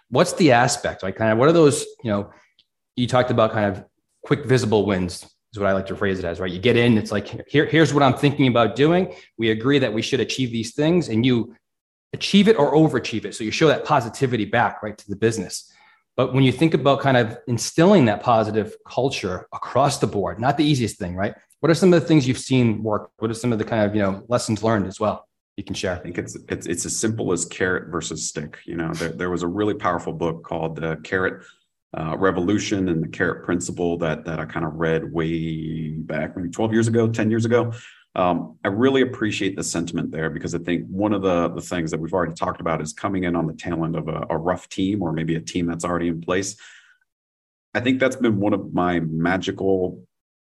what's 0.09 0.33
the 0.33 0.51
aspect 0.51 1.03
like 1.03 1.15
kind 1.15 1.31
of 1.31 1.37
what 1.37 1.47
are 1.47 1.53
those 1.53 1.85
you 2.03 2.11
know 2.11 2.31
you 2.95 3.07
talked 3.07 3.31
about 3.31 3.51
kind 3.51 3.65
of 3.65 3.83
quick 4.23 4.45
visible 4.45 4.85
wins 4.85 5.25
is 5.53 5.59
what 5.59 5.69
I 5.69 5.73
like 5.73 5.85
to 5.87 5.95
phrase 5.95 6.19
it 6.19 6.25
as, 6.25 6.39
right? 6.39 6.51
You 6.51 6.59
get 6.59 6.75
in, 6.75 6.97
it's 6.97 7.11
like, 7.11 7.47
here, 7.47 7.65
here's 7.65 7.93
what 7.93 8.01
I'm 8.01 8.15
thinking 8.15 8.47
about 8.47 8.75
doing. 8.75 9.13
We 9.37 9.51
agree 9.51 9.79
that 9.79 9.93
we 9.93 10.01
should 10.01 10.19
achieve 10.19 10.51
these 10.51 10.73
things, 10.73 11.09
and 11.09 11.25
you 11.25 11.55
achieve 12.11 12.47
it 12.47 12.57
or 12.57 12.73
overachieve 12.73 13.25
it. 13.25 13.35
So 13.35 13.43
you 13.43 13.51
show 13.51 13.67
that 13.67 13.85
positivity 13.85 14.45
back, 14.45 14.81
right, 14.81 14.97
to 14.97 15.09
the 15.09 15.15
business. 15.15 15.71
But 16.15 16.33
when 16.33 16.43
you 16.43 16.51
think 16.51 16.73
about 16.73 17.01
kind 17.01 17.17
of 17.17 17.37
instilling 17.47 18.05
that 18.05 18.21
positive 18.21 18.75
culture 18.87 19.47
across 19.53 19.99
the 19.99 20.07
board, 20.07 20.39
not 20.39 20.57
the 20.57 20.65
easiest 20.65 20.97
thing, 20.97 21.15
right? 21.15 21.35
What 21.63 21.69
are 21.69 21.75
some 21.75 21.93
of 21.93 22.01
the 22.01 22.05
things 22.05 22.27
you've 22.27 22.37
seen 22.39 22.83
work? 22.83 23.11
What 23.19 23.31
are 23.31 23.33
some 23.33 23.53
of 23.53 23.57
the 23.57 23.63
kind 23.63 23.85
of 23.85 23.95
you 23.95 24.01
know 24.01 24.25
lessons 24.27 24.63
learned 24.63 24.85
as 24.85 24.99
well? 24.99 25.29
You 25.55 25.63
can 25.63 25.73
share. 25.73 25.95
I 25.95 25.99
think 25.99 26.17
it's 26.17 26.35
it's 26.49 26.67
it's 26.67 26.85
as 26.85 26.97
simple 26.97 27.31
as 27.31 27.45
carrot 27.45 27.89
versus 27.89 28.27
stick. 28.27 28.59
You 28.65 28.75
know, 28.75 28.91
there, 28.95 29.13
there 29.13 29.29
was 29.29 29.43
a 29.43 29.47
really 29.47 29.73
powerful 29.73 30.11
book 30.11 30.43
called 30.43 30.75
the 30.75 30.97
Carrot 31.05 31.45
uh, 31.97 32.17
Revolution 32.17 32.89
and 32.89 33.01
the 33.01 33.07
Carrot 33.07 33.45
Principle 33.45 33.97
that 33.99 34.25
that 34.25 34.41
I 34.41 34.45
kind 34.45 34.65
of 34.65 34.73
read 34.73 35.13
way 35.13 35.91
back 35.91 36.35
maybe 36.35 36.49
12 36.49 36.73
years 36.73 36.89
ago, 36.89 37.07
10 37.07 37.29
years 37.29 37.45
ago. 37.45 37.71
Um, 38.13 38.57
I 38.65 38.67
really 38.67 39.01
appreciate 39.01 39.55
the 39.55 39.63
sentiment 39.63 40.11
there 40.11 40.29
because 40.29 40.53
I 40.53 40.57
think 40.57 40.85
one 40.89 41.13
of 41.13 41.21
the, 41.21 41.47
the 41.47 41.61
things 41.61 41.91
that 41.91 41.99
we've 42.01 42.13
already 42.13 42.33
talked 42.33 42.59
about 42.59 42.81
is 42.81 42.91
coming 42.91 43.23
in 43.23 43.37
on 43.37 43.47
the 43.47 43.53
tail 43.53 43.85
end 43.85 43.95
of 43.95 44.09
a, 44.09 44.25
a 44.29 44.37
rough 44.37 44.67
team 44.67 45.01
or 45.01 45.13
maybe 45.13 45.35
a 45.35 45.41
team 45.41 45.67
that's 45.67 45.85
already 45.85 46.09
in 46.09 46.19
place. 46.19 46.57
I 47.73 47.79
think 47.79 48.01
that's 48.01 48.17
been 48.17 48.41
one 48.41 48.53
of 48.53 48.73
my 48.73 48.99
magical 48.99 50.03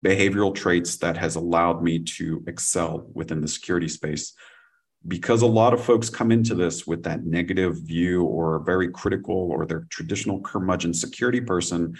behavioral 0.04 0.54
traits 0.54 0.96
that 0.98 1.16
has 1.16 1.36
allowed 1.36 1.82
me 1.82 1.98
to 1.98 2.42
excel 2.46 3.06
within 3.14 3.40
the 3.40 3.48
security 3.48 3.88
space 3.88 4.34
because 5.06 5.42
a 5.42 5.46
lot 5.46 5.72
of 5.72 5.82
folks 5.82 6.10
come 6.10 6.30
into 6.30 6.54
this 6.54 6.86
with 6.86 7.02
that 7.04 7.24
negative 7.24 7.76
view 7.78 8.24
or 8.24 8.58
very 8.60 8.90
critical 8.90 9.50
or 9.50 9.64
their 9.64 9.86
traditional 9.90 10.40
curmudgeon 10.40 10.92
security 10.92 11.40
person 11.40 11.96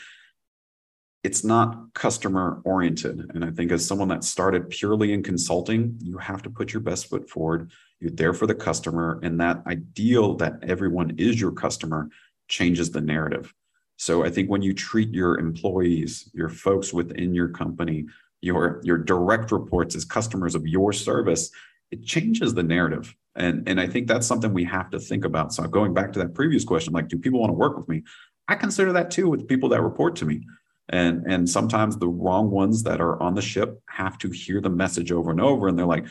it's 1.23 1.45
not 1.45 1.93
customer 1.93 2.63
oriented. 2.65 3.31
And 3.35 3.45
I 3.45 3.51
think 3.51 3.73
as 3.73 3.87
someone 3.87 4.09
that 4.09 4.25
started 4.25 4.71
purely 4.71 5.13
in 5.13 5.23
consulting, 5.23 5.97
you 6.01 6.17
have 6.19 6.43
to 6.43 6.51
put 6.51 6.73
your 6.73 6.81
best 6.81 7.09
foot 7.09 7.29
forward. 7.29 7.71
You're 8.01 8.11
there 8.11 8.33
for 8.33 8.47
the 8.47 8.55
customer. 8.55 9.21
And 9.23 9.39
that 9.41 9.63
ideal 9.67 10.37
that 10.37 10.55
everyone 10.63 11.17
is 11.19 11.39
your 11.39 11.53
customer 11.53 12.09
changes 12.49 12.91
the 12.91 13.03
narrative. 13.03 13.53
So 14.01 14.25
I 14.25 14.31
think 14.31 14.49
when 14.49 14.63
you 14.63 14.73
treat 14.73 15.13
your 15.13 15.39
employees, 15.39 16.31
your 16.33 16.49
folks 16.49 16.91
within 16.91 17.35
your 17.35 17.49
company, 17.49 18.07
your, 18.41 18.81
your 18.83 18.97
direct 18.97 19.53
reports 19.53 19.95
as 19.95 20.07
customers 20.07 20.55
of 20.55 20.67
your 20.67 20.95
service, 20.95 21.51
it 21.91 22.07
changes 22.07 22.55
the 22.55 22.63
narrative. 22.63 23.15
And, 23.37 23.69
and 23.69 23.79
I 23.79 23.87
think 23.87 24.09
that's 24.09 24.27
something 24.27 24.55
we 24.55 24.65
have 24.65 24.89
to 24.93 24.99
think 24.99 25.27
about. 25.27 25.53
So 25.53 25.65
going 25.65 25.93
back 25.93 26.15
to 26.15 26.19
that 26.21 26.33
previous 26.33 26.65
question, 26.65 26.95
like, 26.95 27.09
do 27.09 27.19
people 27.19 27.41
want 27.41 27.51
to 27.51 27.55
work 27.59 27.77
with 27.77 27.91
me? 27.91 28.03
I 28.49 28.55
consider 28.55 28.91
that 28.95 29.11
too 29.11 29.29
with 29.29 29.47
people 29.47 29.69
that 29.69 29.83
report 29.83 30.17
to 30.17 30.25
me. 30.25 30.47
And, 30.89 31.27
and 31.27 31.47
sometimes 31.47 31.99
the 31.99 32.09
wrong 32.09 32.51
ones 32.51 32.83
that 32.85 33.03
are 33.03 33.23
on 33.23 33.35
the 33.35 33.43
ship 33.43 33.83
have 33.91 34.17
to 34.21 34.31
hear 34.31 34.63
the 34.63 34.71
message 34.71 35.13
over 35.13 35.31
and 35.31 35.43
over. 35.43 35.69
And 35.69 35.79
they're 35.79 35.85
like, 35.85 36.07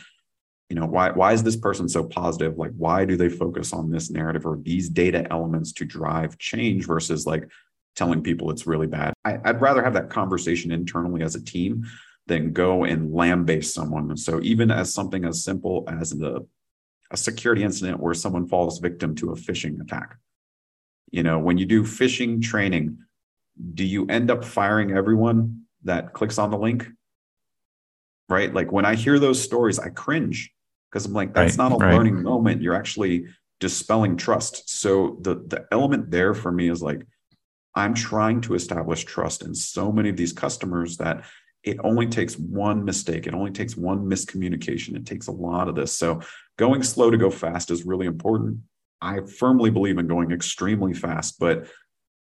you 0.68 0.76
know, 0.76 0.86
why, 0.86 1.10
why 1.10 1.32
is 1.32 1.42
this 1.42 1.56
person 1.56 1.88
so 1.88 2.04
positive? 2.04 2.56
Like, 2.56 2.70
why 2.76 3.04
do 3.04 3.16
they 3.16 3.28
focus 3.28 3.72
on 3.72 3.90
this 3.90 4.12
narrative 4.12 4.46
or 4.46 4.60
these 4.62 4.88
data 4.88 5.26
elements 5.32 5.72
to 5.72 5.84
drive 5.84 6.38
change 6.38 6.86
versus 6.86 7.26
like 7.26 7.48
telling 7.96 8.22
people 8.22 8.50
it's 8.50 8.66
really 8.66 8.86
bad? 8.86 9.12
I, 9.24 9.38
I'd 9.44 9.60
rather 9.60 9.82
have 9.82 9.94
that 9.94 10.10
conversation 10.10 10.72
internally 10.72 11.22
as 11.22 11.34
a 11.34 11.44
team 11.44 11.86
than 12.26 12.52
go 12.52 12.84
and 12.84 13.12
lambaste 13.12 13.74
someone. 13.74 14.16
So 14.16 14.40
even 14.42 14.70
as 14.70 14.92
something 14.94 15.24
as 15.24 15.44
simple 15.44 15.84
as 15.88 16.10
the 16.10 16.46
a 17.10 17.16
security 17.16 17.64
incident 17.64 18.00
where 18.00 18.14
someone 18.14 18.46
falls 18.46 18.78
victim 18.78 19.14
to 19.16 19.30
a 19.30 19.36
phishing 19.36 19.80
attack. 19.80 20.16
You 21.10 21.22
know, 21.22 21.38
when 21.38 21.58
you 21.58 21.66
do 21.66 21.82
phishing 21.82 22.40
training, 22.40 22.98
do 23.74 23.84
you 23.84 24.06
end 24.06 24.30
up 24.30 24.44
firing 24.44 24.92
everyone 24.92 25.62
that 25.82 26.12
clicks 26.12 26.38
on 26.38 26.50
the 26.50 26.58
link? 26.58 26.86
Right? 28.28 28.54
Like 28.54 28.70
when 28.70 28.84
I 28.84 28.94
hear 28.94 29.18
those 29.18 29.42
stories, 29.42 29.80
I 29.80 29.88
cringe 29.88 30.52
because 30.88 31.04
I'm 31.04 31.12
like, 31.12 31.34
that's 31.34 31.58
right, 31.58 31.68
not 31.68 31.80
a 31.80 31.84
right. 31.84 31.94
learning 31.94 32.22
moment. 32.22 32.62
You're 32.62 32.76
actually 32.76 33.26
dispelling 33.58 34.16
trust. 34.16 34.70
So 34.70 35.18
the 35.20 35.34
the 35.34 35.66
element 35.72 36.12
there 36.12 36.32
for 36.32 36.52
me 36.52 36.70
is 36.70 36.80
like, 36.80 37.04
I'm 37.74 37.94
trying 37.94 38.40
to 38.42 38.54
establish 38.54 39.04
trust 39.04 39.42
in 39.42 39.54
so 39.54 39.92
many 39.92 40.08
of 40.08 40.16
these 40.16 40.32
customers 40.32 40.96
that 40.96 41.24
it 41.62 41.78
only 41.84 42.06
takes 42.06 42.38
one 42.38 42.84
mistake. 42.84 43.26
It 43.26 43.34
only 43.34 43.50
takes 43.50 43.76
one 43.76 44.06
miscommunication. 44.06 44.96
It 44.96 45.06
takes 45.06 45.26
a 45.26 45.32
lot 45.32 45.68
of 45.68 45.74
this. 45.74 45.94
So 45.96 46.20
going 46.56 46.82
slow 46.82 47.10
to 47.10 47.18
go 47.18 47.30
fast 47.30 47.70
is 47.70 47.84
really 47.84 48.06
important. 48.06 48.60
I 49.00 49.20
firmly 49.20 49.70
believe 49.70 49.98
in 49.98 50.06
going 50.06 50.32
extremely 50.32 50.94
fast, 50.94 51.38
but 51.38 51.66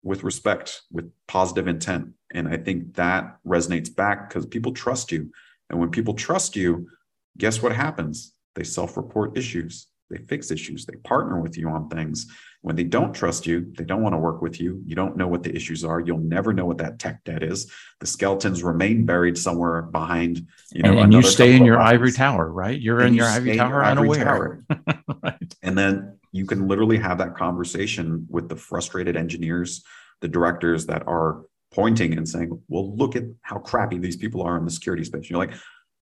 with 0.03 0.23
respect, 0.23 0.81
with 0.91 1.11
positive 1.27 1.67
intent. 1.67 2.09
And 2.33 2.47
I 2.47 2.57
think 2.57 2.95
that 2.95 3.37
resonates 3.47 3.93
back 3.93 4.29
because 4.29 4.45
people 4.45 4.73
trust 4.73 5.11
you. 5.11 5.31
And 5.69 5.79
when 5.79 5.89
people 5.89 6.13
trust 6.13 6.55
you, 6.55 6.89
guess 7.37 7.61
what 7.61 7.73
happens? 7.73 8.33
They 8.55 8.63
self 8.63 8.97
report 8.97 9.37
issues, 9.37 9.87
they 10.09 10.17
fix 10.17 10.51
issues, 10.51 10.85
they 10.85 10.95
partner 10.97 11.39
with 11.39 11.57
you 11.57 11.69
on 11.69 11.89
things. 11.89 12.27
When 12.61 12.75
they 12.75 12.83
don't 12.83 13.13
trust 13.13 13.45
you, 13.45 13.73
they 13.77 13.83
don't 13.83 14.01
want 14.01 14.13
to 14.13 14.19
work 14.19 14.41
with 14.41 14.59
you. 14.59 14.81
You 14.85 14.95
don't 14.95 15.17
know 15.17 15.27
what 15.27 15.43
the 15.43 15.53
issues 15.53 15.83
are. 15.83 15.99
You'll 15.99 16.19
never 16.19 16.53
know 16.53 16.65
what 16.65 16.77
that 16.77 16.99
tech 16.99 17.23
debt 17.23 17.43
is. 17.43 17.71
The 17.99 18.07
skeletons 18.07 18.63
remain 18.63 19.05
buried 19.05 19.37
somewhere 19.37 19.81
behind. 19.81 20.47
You 20.71 20.83
know, 20.83 20.91
and, 20.91 20.99
and 20.99 21.13
you 21.13 21.23
stay 21.23 21.55
in 21.55 21.65
your 21.65 21.81
ivory 21.81 22.11
tower, 22.11 22.51
right? 22.51 22.79
You're 22.79 22.99
and 22.99 23.09
in 23.09 23.13
you 23.15 23.21
your 23.21 23.29
ivory 23.29 23.57
tower 23.57 23.69
your 23.69 23.85
unaware. 23.85 24.23
Tower. 24.23 24.65
right. 25.23 25.55
And 25.61 25.77
then 25.77 26.19
you 26.31 26.45
can 26.45 26.67
literally 26.67 26.97
have 26.97 27.17
that 27.19 27.35
conversation 27.35 28.25
with 28.29 28.49
the 28.49 28.55
frustrated 28.55 29.17
engineers, 29.17 29.83
the 30.21 30.27
directors 30.27 30.85
that 30.87 31.07
are 31.07 31.43
pointing 31.73 32.17
and 32.17 32.27
saying, 32.27 32.61
well, 32.67 32.95
look 32.95 33.15
at 33.15 33.23
how 33.41 33.57
crappy 33.57 33.97
these 33.97 34.15
people 34.15 34.41
are 34.41 34.57
in 34.57 34.65
the 34.65 34.71
security 34.71 35.03
space. 35.03 35.29
You're 35.29 35.39
like, 35.39 35.53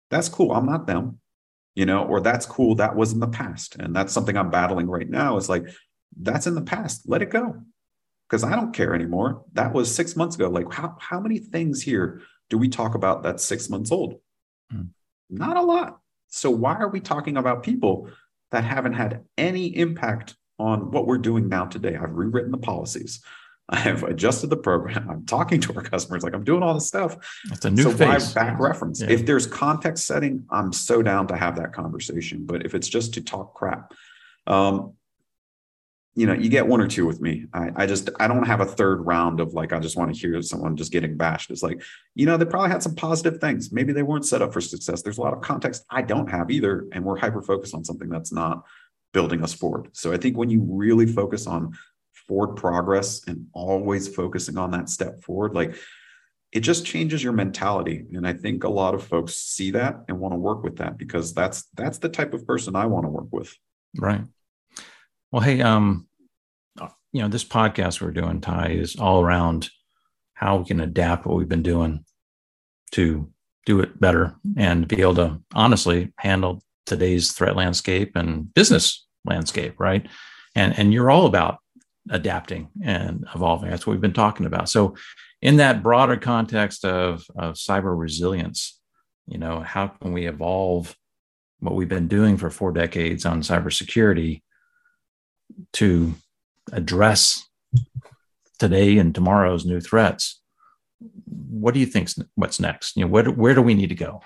that's 0.09 0.29
cool. 0.29 0.51
I'm 0.51 0.65
not 0.65 0.85
them, 0.85 1.19
you 1.75 1.85
know, 1.85 2.03
or 2.05 2.21
that's 2.21 2.45
cool. 2.45 2.75
That 2.75 2.95
was 2.95 3.13
in 3.13 3.19
the 3.19 3.27
past. 3.27 3.75
And 3.77 3.95
that's 3.95 4.13
something 4.13 4.37
I'm 4.37 4.51
battling 4.51 4.87
right 4.87 5.09
now. 5.09 5.37
It's 5.37 5.49
like, 5.49 5.65
that's 6.19 6.47
in 6.47 6.55
the 6.55 6.61
past. 6.61 7.07
Let 7.07 7.21
it 7.21 7.31
go. 7.31 7.61
Because 8.29 8.43
I 8.43 8.55
don't 8.55 8.73
care 8.73 8.93
anymore. 8.93 9.43
That 9.53 9.73
was 9.73 9.93
six 9.93 10.15
months 10.15 10.35
ago. 10.35 10.49
Like, 10.49 10.71
how, 10.71 10.95
how 10.99 11.19
many 11.19 11.39
things 11.39 11.81
here 11.81 12.21
do 12.49 12.57
we 12.57 12.69
talk 12.69 12.95
about 12.95 13.23
that's 13.23 13.43
six 13.43 13.69
months 13.69 13.91
old? 13.91 14.19
Hmm. 14.71 14.83
Not 15.29 15.57
a 15.57 15.61
lot. 15.61 15.99
So, 16.27 16.49
why 16.49 16.75
are 16.75 16.89
we 16.89 16.99
talking 16.99 17.37
about 17.37 17.63
people 17.63 18.09
that 18.51 18.63
haven't 18.63 18.93
had 18.93 19.23
any 19.37 19.75
impact 19.75 20.35
on 20.57 20.91
what 20.91 21.05
we're 21.05 21.17
doing 21.17 21.47
now 21.47 21.65
today? 21.65 21.95
I've 21.95 22.13
rewritten 22.13 22.51
the 22.51 22.57
policies. 22.57 23.23
I 23.69 23.77
have 23.77 24.03
adjusted 24.03 24.49
the 24.49 24.57
program. 24.57 25.09
I'm 25.09 25.25
talking 25.25 25.61
to 25.61 25.75
our 25.75 25.81
customers 25.81 26.23
like 26.23 26.33
I'm 26.33 26.43
doing 26.43 26.63
all 26.63 26.73
this 26.73 26.87
stuff. 26.87 27.17
It's 27.51 27.65
a 27.65 27.69
new 27.71 27.83
so 27.83 27.91
face. 27.91 28.33
back 28.33 28.59
reference. 28.59 29.01
Yeah. 29.01 29.09
If 29.09 29.25
there's 29.25 29.47
context 29.47 30.05
setting, 30.05 30.45
I'm 30.49 30.73
so 30.73 31.01
down 31.01 31.27
to 31.27 31.35
have 31.35 31.55
that 31.55 31.73
conversation. 31.73 32.45
But 32.45 32.65
if 32.65 32.75
it's 32.75 32.89
just 32.89 33.13
to 33.13 33.21
talk 33.21 33.53
crap, 33.53 33.93
um, 34.47 34.93
you 36.15 36.27
know, 36.27 36.33
you 36.33 36.49
get 36.49 36.67
one 36.67 36.79
or 36.79 36.87
two 36.87 37.07
with 37.07 37.21
me. 37.21 37.47
I, 37.53 37.71
I 37.75 37.85
just 37.87 38.09
I 38.19 38.27
don't 38.27 38.45
have 38.45 38.61
a 38.61 38.65
third 38.65 39.01
round 39.05 39.39
of 39.39 39.53
like 39.53 39.73
I 39.73 39.79
just 39.79 39.97
want 39.97 40.13
to 40.13 40.19
hear 40.19 40.39
someone 40.43 40.75
just 40.75 40.91
getting 40.91 41.17
bashed. 41.17 41.49
It's 41.49 41.63
like, 41.63 41.81
you 42.13 42.25
know, 42.25 42.37
they 42.37 42.45
probably 42.45 42.69
had 42.69 42.83
some 42.83 42.95
positive 42.95 43.41
things. 43.41 43.71
Maybe 43.71 43.93
they 43.93 44.03
weren't 44.03 44.25
set 44.25 44.41
up 44.41 44.53
for 44.53 44.61
success. 44.61 45.01
There's 45.01 45.17
a 45.17 45.21
lot 45.21 45.33
of 45.33 45.41
context 45.41 45.85
I 45.89 46.03
don't 46.03 46.29
have 46.29 46.51
either, 46.51 46.85
and 46.91 47.03
we're 47.03 47.17
hyper 47.17 47.41
focused 47.41 47.73
on 47.73 47.83
something 47.83 48.09
that's 48.09 48.31
not 48.31 48.63
building 49.11 49.43
us 49.43 49.53
forward. 49.53 49.89
So 49.93 50.11
I 50.13 50.17
think 50.17 50.37
when 50.37 50.49
you 50.49 50.61
really 50.67 51.07
focus 51.07 51.47
on 51.47 51.77
forward 52.27 52.55
progress 52.55 53.25
and 53.27 53.47
always 53.53 54.13
focusing 54.13 54.57
on 54.57 54.71
that 54.71 54.89
step 54.89 55.21
forward, 55.21 55.53
like 55.53 55.75
it 56.51 56.61
just 56.61 56.85
changes 56.85 57.23
your 57.23 57.33
mentality. 57.33 58.05
And 58.13 58.27
I 58.27 58.33
think 58.33 58.63
a 58.63 58.69
lot 58.69 58.93
of 58.93 59.03
folks 59.03 59.35
see 59.35 59.71
that 59.71 60.05
and 60.07 60.19
want 60.19 60.33
to 60.33 60.37
work 60.37 60.63
with 60.63 60.77
that 60.77 60.97
because 60.97 61.33
that's 61.33 61.63
that's 61.73 61.97
the 61.97 62.09
type 62.09 62.33
of 62.33 62.45
person 62.45 62.75
I 62.75 62.85
want 62.85 63.05
to 63.05 63.09
work 63.09 63.27
with. 63.31 63.53
Right. 63.97 64.21
Well, 65.31 65.41
hey, 65.41 65.61
um, 65.61 66.07
you 67.11 67.21
know, 67.21 67.27
this 67.27 67.43
podcast 67.43 68.01
we're 68.01 68.11
doing, 68.11 68.41
Ty, 68.41 68.69
is 68.69 68.95
all 68.95 69.21
around 69.21 69.69
how 70.33 70.57
we 70.57 70.65
can 70.65 70.79
adapt 70.79 71.25
what 71.25 71.37
we've 71.37 71.49
been 71.49 71.63
doing 71.63 72.05
to 72.91 73.31
do 73.65 73.79
it 73.79 73.99
better 73.99 74.35
and 74.57 74.87
be 74.87 75.01
able 75.01 75.15
to 75.15 75.41
honestly 75.53 76.11
handle 76.17 76.61
today's 76.85 77.31
threat 77.31 77.55
landscape 77.55 78.15
and 78.15 78.53
business 78.53 79.07
landscape, 79.25 79.79
right? 79.79 80.07
And 80.55 80.77
and 80.77 80.93
you're 80.93 81.09
all 81.09 81.25
about 81.25 81.59
adapting 82.09 82.69
and 82.83 83.25
evolving. 83.33 83.69
That's 83.69 83.87
what 83.87 83.91
we've 83.91 84.01
been 84.01 84.13
talking 84.13 84.45
about. 84.45 84.69
So, 84.69 84.95
in 85.41 85.57
that 85.57 85.83
broader 85.83 86.15
context 86.15 86.85
of, 86.85 87.25
of 87.35 87.55
cyber 87.55 87.97
resilience, 87.97 88.79
you 89.27 89.37
know, 89.37 89.59
how 89.59 89.87
can 89.87 90.13
we 90.13 90.25
evolve 90.25 90.95
what 91.59 91.75
we've 91.75 91.89
been 91.89 92.07
doing 92.07 92.37
for 92.37 92.49
four 92.49 92.71
decades 92.71 93.25
on 93.25 93.41
cybersecurity 93.41 94.41
to 95.73 96.13
address 96.71 97.47
today 98.59 98.97
and 98.97 99.13
tomorrow's 99.13 99.65
new 99.65 99.79
threats. 99.79 100.41
What 101.25 101.73
do 101.73 101.79
you 101.79 101.85
think? 101.85 102.09
What's 102.35 102.59
next? 102.59 102.95
You 102.95 103.05
know, 103.05 103.11
where 103.11 103.25
where 103.25 103.53
do 103.53 103.61
we 103.61 103.73
need 103.73 103.89
to 103.89 103.95
go? 103.95 104.21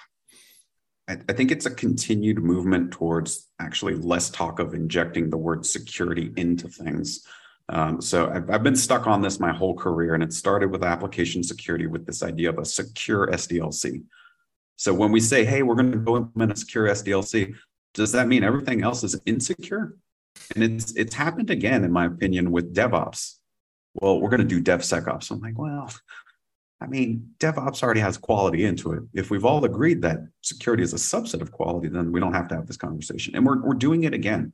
I, 1.08 1.18
I 1.30 1.34
think 1.34 1.52
it's 1.52 1.66
a 1.66 1.72
continued 1.72 2.44
movement 2.44 2.92
towards 2.92 3.48
actually 3.60 3.96
less 3.96 4.30
talk 4.30 4.60
of 4.60 4.74
injecting 4.74 5.30
the 5.30 5.38
word 5.38 5.66
security 5.66 6.32
into 6.36 6.68
things. 6.68 7.26
Um, 7.70 8.02
so 8.02 8.30
I've, 8.30 8.50
I've, 8.50 8.64
been 8.64 8.76
stuck 8.76 9.08
on 9.08 9.22
this 9.22 9.40
my 9.40 9.52
whole 9.52 9.76
career, 9.76 10.14
and 10.14 10.24
it 10.24 10.32
started 10.32 10.72
with 10.72 10.84
application 10.84 11.44
security 11.44 11.86
with 11.86 12.06
this 12.06 12.24
idea 12.24 12.50
of 12.50 12.60
a 12.60 12.66
secure 12.66 13.28
SDLC. 13.28 14.04
So 14.78 14.94
when 14.94 15.12
we 15.12 15.20
say, 15.20 15.44
"Hey, 15.44 15.64
we're 15.64 15.76
going 15.76 15.92
to 15.92 15.98
go 15.98 16.16
implement 16.16 16.54
a 16.54 16.56
secure 16.56 16.88
SDLC," 16.88 17.56
does 17.94 18.14
that 18.14 18.28
mean 18.28 18.44
everything 18.44 18.84
else 18.84 19.04
is 19.04 19.20
insecure? 19.26 19.98
And 20.56 20.64
it's 20.64 20.94
it's 20.94 21.14
happened 21.14 21.50
again, 21.50 21.84
in 21.84 21.92
my 21.92 22.06
opinion, 22.06 22.52
with 22.52 22.74
DevOps. 22.74 23.36
Well, 23.96 24.22
we're 24.22 24.30
going 24.30 24.48
to 24.48 24.62
do 24.62 24.62
DevSecOps. 24.62 25.32
I'm 25.32 25.40
like, 25.40 25.58
well, 25.58 25.92
I 26.80 26.86
mean, 26.86 27.32
DevOps 27.40 27.82
already 27.82 28.00
has 28.02 28.18
quality 28.18 28.66
into 28.66 28.94
it. 28.94 29.04
If 29.14 29.32
we've 29.32 29.44
all 29.44 29.66
agreed 29.66 30.04
that 30.04 30.20
security 30.42 30.84
is 30.84 30.94
a 30.94 30.98
subset 30.98 31.42
of 31.42 31.52
quality, 31.52 31.88
then 31.88 32.12
we 32.12 32.20
don't 32.20 32.34
have 32.34 32.48
to 32.50 32.56
have 32.56 32.68
this 32.68 32.78
conversation. 32.78 33.36
And 33.36 33.46
we're 33.46 33.62
we're 33.62 33.74
doing 33.74 34.04
it 34.04 34.14
again. 34.14 34.54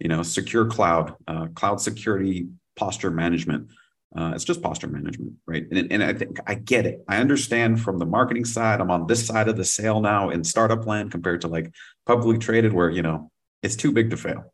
You 0.00 0.08
know, 0.08 0.22
secure 0.22 0.66
cloud, 0.66 1.14
uh, 1.28 1.46
cloud 1.54 1.80
security 1.80 2.48
posture 2.76 3.10
management. 3.10 3.68
Uh, 4.16 4.32
it's 4.34 4.44
just 4.44 4.60
posture 4.60 4.88
management, 4.88 5.34
right? 5.46 5.66
And, 5.70 5.92
and 5.92 6.02
I 6.02 6.12
think 6.12 6.38
I 6.44 6.54
get 6.54 6.84
it. 6.84 7.04
I 7.06 7.18
understand 7.18 7.80
from 7.80 7.98
the 7.98 8.06
marketing 8.06 8.44
side. 8.44 8.80
I'm 8.80 8.90
on 8.90 9.06
this 9.06 9.24
side 9.24 9.48
of 9.48 9.56
the 9.56 9.64
sale 9.64 10.00
now 10.00 10.30
in 10.30 10.42
startup 10.42 10.84
land 10.86 11.12
compared 11.12 11.42
to 11.42 11.48
like 11.48 11.72
publicly 12.06 12.38
traded, 12.38 12.72
where 12.72 12.90
you 12.90 13.02
know 13.02 13.30
it's 13.62 13.76
too 13.76 13.92
big 13.92 14.10
to 14.10 14.16
fail 14.16 14.52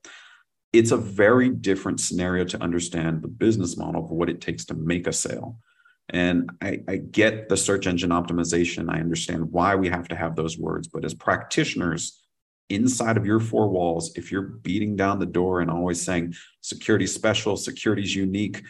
it's 0.79 0.91
a 0.91 0.97
very 0.97 1.49
different 1.49 2.01
scenario 2.01 2.45
to 2.45 2.63
understand 2.63 3.23
the 3.23 3.29
business 3.29 3.77
model 3.77 4.05
of 4.05 4.11
what 4.11 4.29
it 4.29 4.41
takes 4.41 4.65
to 4.67 4.75
make 4.75 5.07
a 5.07 5.13
sale. 5.13 5.59
And 6.09 6.51
I, 6.63 6.81
I, 6.87 6.97
get 6.97 7.49
the 7.49 7.57
search 7.57 7.89
engine 7.89 8.11
optimization. 8.11 8.89
I 8.89 9.01
understand 9.01 9.51
why 9.51 9.75
we 9.75 9.89
have 9.89 10.07
to 10.09 10.17
have 10.17 10.37
those 10.37 10.57
words. 10.57 10.87
But 10.87 11.05
as 11.05 11.15
practitioners 11.15 12.23
inside 12.69 13.17
of 13.17 13.27
your 13.27 13.41
four 13.41 13.69
walls, 13.69 14.13
if 14.17 14.33
you're 14.33 14.43
beating 14.43 14.97
down 14.97 15.19
the 15.19 15.27
door 15.27 15.61
and 15.61 15.71
always 15.71 16.01
saying 16.01 16.35
security 16.61 17.07
special, 17.07 17.57
security 17.57 18.03
is 18.03 18.15
unique, 18.15 18.63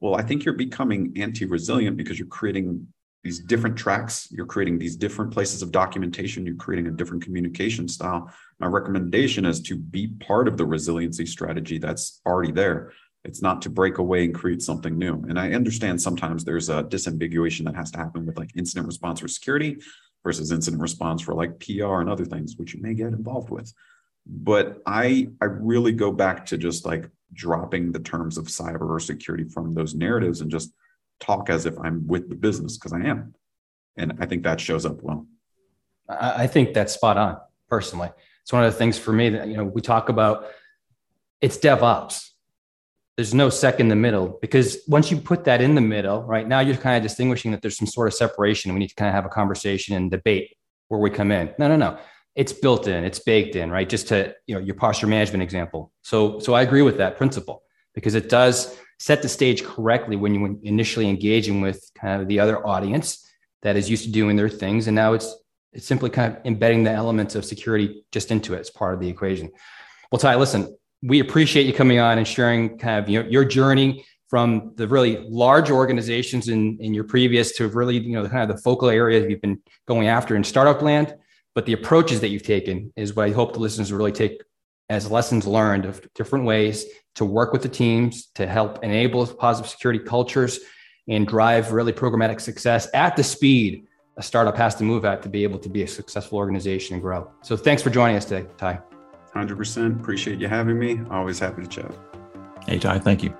well, 0.00 0.16
I 0.16 0.22
think 0.22 0.44
you're 0.44 0.54
becoming 0.54 1.12
anti 1.16 1.44
resilient 1.44 1.96
because 1.96 2.18
you're 2.18 2.28
creating 2.28 2.86
these 3.22 3.40
different 3.40 3.74
tracks 3.74 4.28
you're 4.30 4.44
creating 4.44 4.78
these 4.78 4.96
different 4.96 5.32
places 5.32 5.62
of 5.62 5.72
documentation 5.72 6.44
you're 6.44 6.54
creating 6.56 6.86
a 6.88 6.90
different 6.90 7.24
communication 7.24 7.88
style. 7.88 8.30
My 8.60 8.66
recommendation 8.66 9.46
is 9.46 9.60
to 9.62 9.76
be 9.76 10.08
part 10.08 10.46
of 10.46 10.58
the 10.58 10.66
resiliency 10.66 11.24
strategy 11.24 11.78
that's 11.78 12.20
already 12.26 12.52
there 12.52 12.92
it's 13.24 13.40
not 13.40 13.62
to 13.62 13.70
break 13.70 13.98
away 13.98 14.24
and 14.24 14.34
create 14.34 14.62
something 14.62 14.98
new 14.98 15.14
and 15.28 15.38
i 15.38 15.52
understand 15.52 16.00
sometimes 16.00 16.44
there's 16.44 16.68
a 16.68 16.84
disambiguation 16.84 17.64
that 17.64 17.74
has 17.74 17.90
to 17.90 17.98
happen 17.98 18.26
with 18.26 18.36
like 18.38 18.50
incident 18.56 18.86
response 18.86 19.20
for 19.20 19.28
security 19.28 19.78
versus 20.22 20.50
incident 20.52 20.80
response 20.80 21.22
for 21.22 21.34
like 21.34 21.58
pr 21.58 22.00
and 22.00 22.08
other 22.08 22.24
things 22.24 22.56
which 22.56 22.74
you 22.74 22.82
may 22.82 22.94
get 22.94 23.08
involved 23.08 23.50
with 23.50 23.72
but 24.26 24.82
I 24.86 25.28
I 25.40 25.46
really 25.46 25.92
go 25.92 26.10
back 26.10 26.46
to 26.46 26.58
just 26.58 26.86
like 26.86 27.08
dropping 27.32 27.92
the 27.92 27.98
terms 27.98 28.38
of 28.38 28.46
cyber 28.46 28.88
or 28.88 29.00
security 29.00 29.44
from 29.44 29.72
those 29.72 29.94
narratives 29.94 30.40
and 30.40 30.50
just 30.50 30.72
talk 31.20 31.50
as 31.50 31.66
if 31.66 31.78
I'm 31.78 32.06
with 32.06 32.28
the 32.28 32.34
business 32.34 32.76
because 32.76 32.92
I 32.92 33.00
am. 33.00 33.34
And 33.96 34.14
I 34.20 34.26
think 34.26 34.42
that 34.44 34.60
shows 34.60 34.86
up 34.86 35.02
well. 35.02 35.26
I 36.08 36.46
think 36.46 36.74
that's 36.74 36.92
spot 36.92 37.16
on 37.16 37.38
personally. 37.68 38.10
It's 38.42 38.52
one 38.52 38.64
of 38.64 38.72
the 38.72 38.78
things 38.78 38.98
for 38.98 39.12
me 39.12 39.30
that, 39.30 39.48
you 39.48 39.56
know, 39.56 39.64
we 39.64 39.80
talk 39.80 40.08
about 40.08 40.46
it's 41.40 41.58
DevOps. 41.58 42.30
There's 43.16 43.34
no 43.34 43.48
second 43.48 43.86
in 43.86 43.88
the 43.90 43.96
middle 43.96 44.38
because 44.42 44.78
once 44.88 45.10
you 45.10 45.18
put 45.18 45.44
that 45.44 45.60
in 45.60 45.74
the 45.74 45.80
middle, 45.80 46.22
right 46.22 46.46
now 46.46 46.60
you're 46.60 46.76
kind 46.76 46.96
of 46.96 47.02
distinguishing 47.02 47.52
that 47.52 47.62
there's 47.62 47.76
some 47.76 47.86
sort 47.86 48.08
of 48.08 48.14
separation. 48.14 48.72
We 48.72 48.80
need 48.80 48.88
to 48.88 48.94
kind 48.94 49.08
of 49.08 49.14
have 49.14 49.24
a 49.24 49.28
conversation 49.28 49.94
and 49.94 50.10
debate 50.10 50.56
where 50.88 51.00
we 51.00 51.10
come 51.10 51.30
in. 51.30 51.54
No, 51.58 51.68
no, 51.68 51.76
no. 51.76 51.98
It's 52.34 52.52
built 52.52 52.88
in, 52.88 53.04
it's 53.04 53.20
baked 53.20 53.54
in, 53.54 53.70
right? 53.70 53.88
Just 53.88 54.08
to, 54.08 54.34
you 54.46 54.56
know, 54.56 54.60
your 54.60 54.74
posture 54.74 55.06
management 55.06 55.42
example. 55.42 55.92
So, 56.02 56.40
so 56.40 56.54
I 56.54 56.62
agree 56.62 56.82
with 56.82 56.96
that 56.98 57.16
principle 57.16 57.62
because 57.94 58.16
it 58.16 58.28
does 58.28 58.76
set 58.98 59.22
the 59.22 59.28
stage 59.28 59.62
correctly 59.62 60.16
when 60.16 60.34
you 60.34 60.58
initially 60.64 61.08
engaging 61.08 61.60
with 61.60 61.88
kind 61.94 62.20
of 62.20 62.26
the 62.26 62.40
other 62.40 62.66
audience 62.66 63.30
that 63.62 63.76
is 63.76 63.88
used 63.88 64.04
to 64.04 64.10
doing 64.10 64.34
their 64.34 64.48
things. 64.48 64.88
And 64.88 64.94
now 64.94 65.12
it's 65.12 65.34
it's 65.72 65.86
simply 65.86 66.08
kind 66.08 66.36
of 66.36 66.40
embedding 66.46 66.84
the 66.84 66.90
elements 66.90 67.34
of 67.34 67.44
security 67.44 68.04
just 68.12 68.30
into 68.30 68.54
it 68.54 68.60
as 68.60 68.70
part 68.70 68.94
of 68.94 69.00
the 69.00 69.08
equation. 69.08 69.50
Well, 70.10 70.20
Ty, 70.20 70.36
listen, 70.36 70.76
we 71.04 71.20
appreciate 71.20 71.66
you 71.66 71.72
coming 71.72 71.98
on 71.98 72.18
and 72.18 72.26
sharing 72.26 72.78
kind 72.78 73.02
of 73.02 73.08
your, 73.08 73.24
your 73.26 73.44
journey 73.44 74.04
from 74.28 74.72
the 74.76 74.88
really 74.88 75.18
large 75.28 75.70
organizations 75.70 76.48
in, 76.48 76.78
in 76.80 76.94
your 76.94 77.04
previous 77.04 77.52
to 77.56 77.68
really, 77.68 77.98
you 77.98 78.12
know, 78.12 78.26
kind 78.26 78.50
of 78.50 78.56
the 78.56 78.62
focal 78.62 78.88
areas 78.88 79.26
you've 79.28 79.40
been 79.40 79.60
going 79.86 80.08
after 80.08 80.34
in 80.34 80.42
startup 80.42 80.82
land. 80.82 81.14
But 81.54 81.66
the 81.66 81.74
approaches 81.74 82.20
that 82.20 82.28
you've 82.28 82.42
taken 82.42 82.92
is 82.96 83.14
what 83.14 83.28
I 83.28 83.32
hope 83.32 83.52
the 83.52 83.60
listeners 83.60 83.92
really 83.92 84.12
take 84.12 84.42
as 84.88 85.10
lessons 85.10 85.46
learned 85.46 85.84
of 85.84 86.06
different 86.14 86.46
ways 86.46 86.84
to 87.14 87.24
work 87.24 87.52
with 87.52 87.62
the 87.62 87.68
teams 87.68 88.26
to 88.34 88.46
help 88.46 88.82
enable 88.82 89.26
positive 89.26 89.70
security 89.70 90.02
cultures 90.02 90.58
and 91.06 91.28
drive 91.28 91.72
really 91.72 91.92
programmatic 91.92 92.40
success 92.40 92.88
at 92.92 93.14
the 93.14 93.22
speed 93.22 93.86
a 94.16 94.22
startup 94.22 94.56
has 94.56 94.74
to 94.76 94.84
move 94.84 95.04
at 95.04 95.22
to 95.22 95.28
be 95.28 95.42
able 95.42 95.58
to 95.58 95.68
be 95.68 95.82
a 95.82 95.88
successful 95.88 96.38
organization 96.38 96.94
and 96.94 97.02
grow. 97.02 97.30
So 97.42 97.56
thanks 97.56 97.82
for 97.82 97.90
joining 97.90 98.16
us 98.16 98.24
today, 98.24 98.48
Ty. 98.56 98.93
100%. 99.34 100.00
Appreciate 100.00 100.38
you 100.38 100.48
having 100.48 100.78
me. 100.78 101.00
Always 101.10 101.38
happy 101.38 101.62
to 101.62 101.68
chat. 101.68 101.92
Hey, 102.66 102.78
Ty, 102.78 102.98
thank 103.00 103.22
you. 103.22 103.34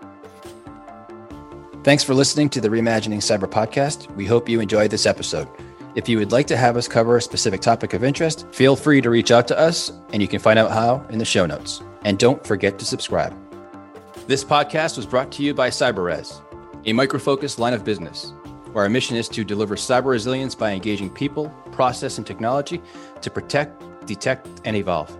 Thanks 1.83 2.03
for 2.03 2.15
listening 2.15 2.49
to 2.51 2.61
the 2.61 2.69
Reimagining 2.69 3.19
Cyber 3.19 3.51
podcast. 3.51 4.11
We 4.15 4.27
hope 4.27 4.49
you 4.49 4.61
enjoyed 4.61 4.91
this 4.91 5.07
episode. 5.07 5.49
If 5.95 6.09
you 6.09 6.19
would 6.19 6.33
like 6.33 6.47
to 6.49 6.57
have 6.57 6.77
us 6.77 6.89
cover 6.89 7.17
a 7.17 7.23
specific 7.23 7.61
topic 7.61 7.93
of 7.93 8.03
interest, 8.03 8.47
feel 8.53 8.75
free 8.75 9.01
to 9.01 9.11
reach 9.11 9.31
out 9.31 9.47
to 9.49 9.59
us, 9.59 9.93
and 10.13 10.21
you 10.21 10.27
can 10.27 10.41
find 10.41 10.59
out 10.59 10.71
how 10.71 11.07
in 11.11 11.19
the 11.19 11.25
show 11.25 11.47
notes. 11.47 11.83
And 12.05 12.19
don't 12.19 12.45
forget 12.45 12.79
to 12.79 12.85
subscribe. 12.85 13.35
This 14.27 14.43
podcast 14.43 14.97
was 14.97 15.07
brought 15.07 15.31
to 15.33 15.43
you 15.43 15.55
by 15.55 15.71
CyberRes, 15.71 16.41
a 16.87 16.93
Micro 16.93 17.19
Focus 17.19 17.59
line 17.59 17.75
of 17.75 17.85
business 17.85 18.33
where 18.75 18.83
our 18.83 18.91
mission 18.91 19.17
is 19.17 19.29
to 19.29 19.45
deliver 19.45 19.77
cyber 19.77 20.07
resilience 20.07 20.55
by 20.55 20.73
engaging 20.73 21.09
people, 21.09 21.49
process, 21.71 22.19
and 22.19 22.27
technology 22.27 22.83
to 23.23 23.31
protect, 23.31 23.81
detect, 24.05 24.49
and 24.65 24.77
evolve. 24.77 25.17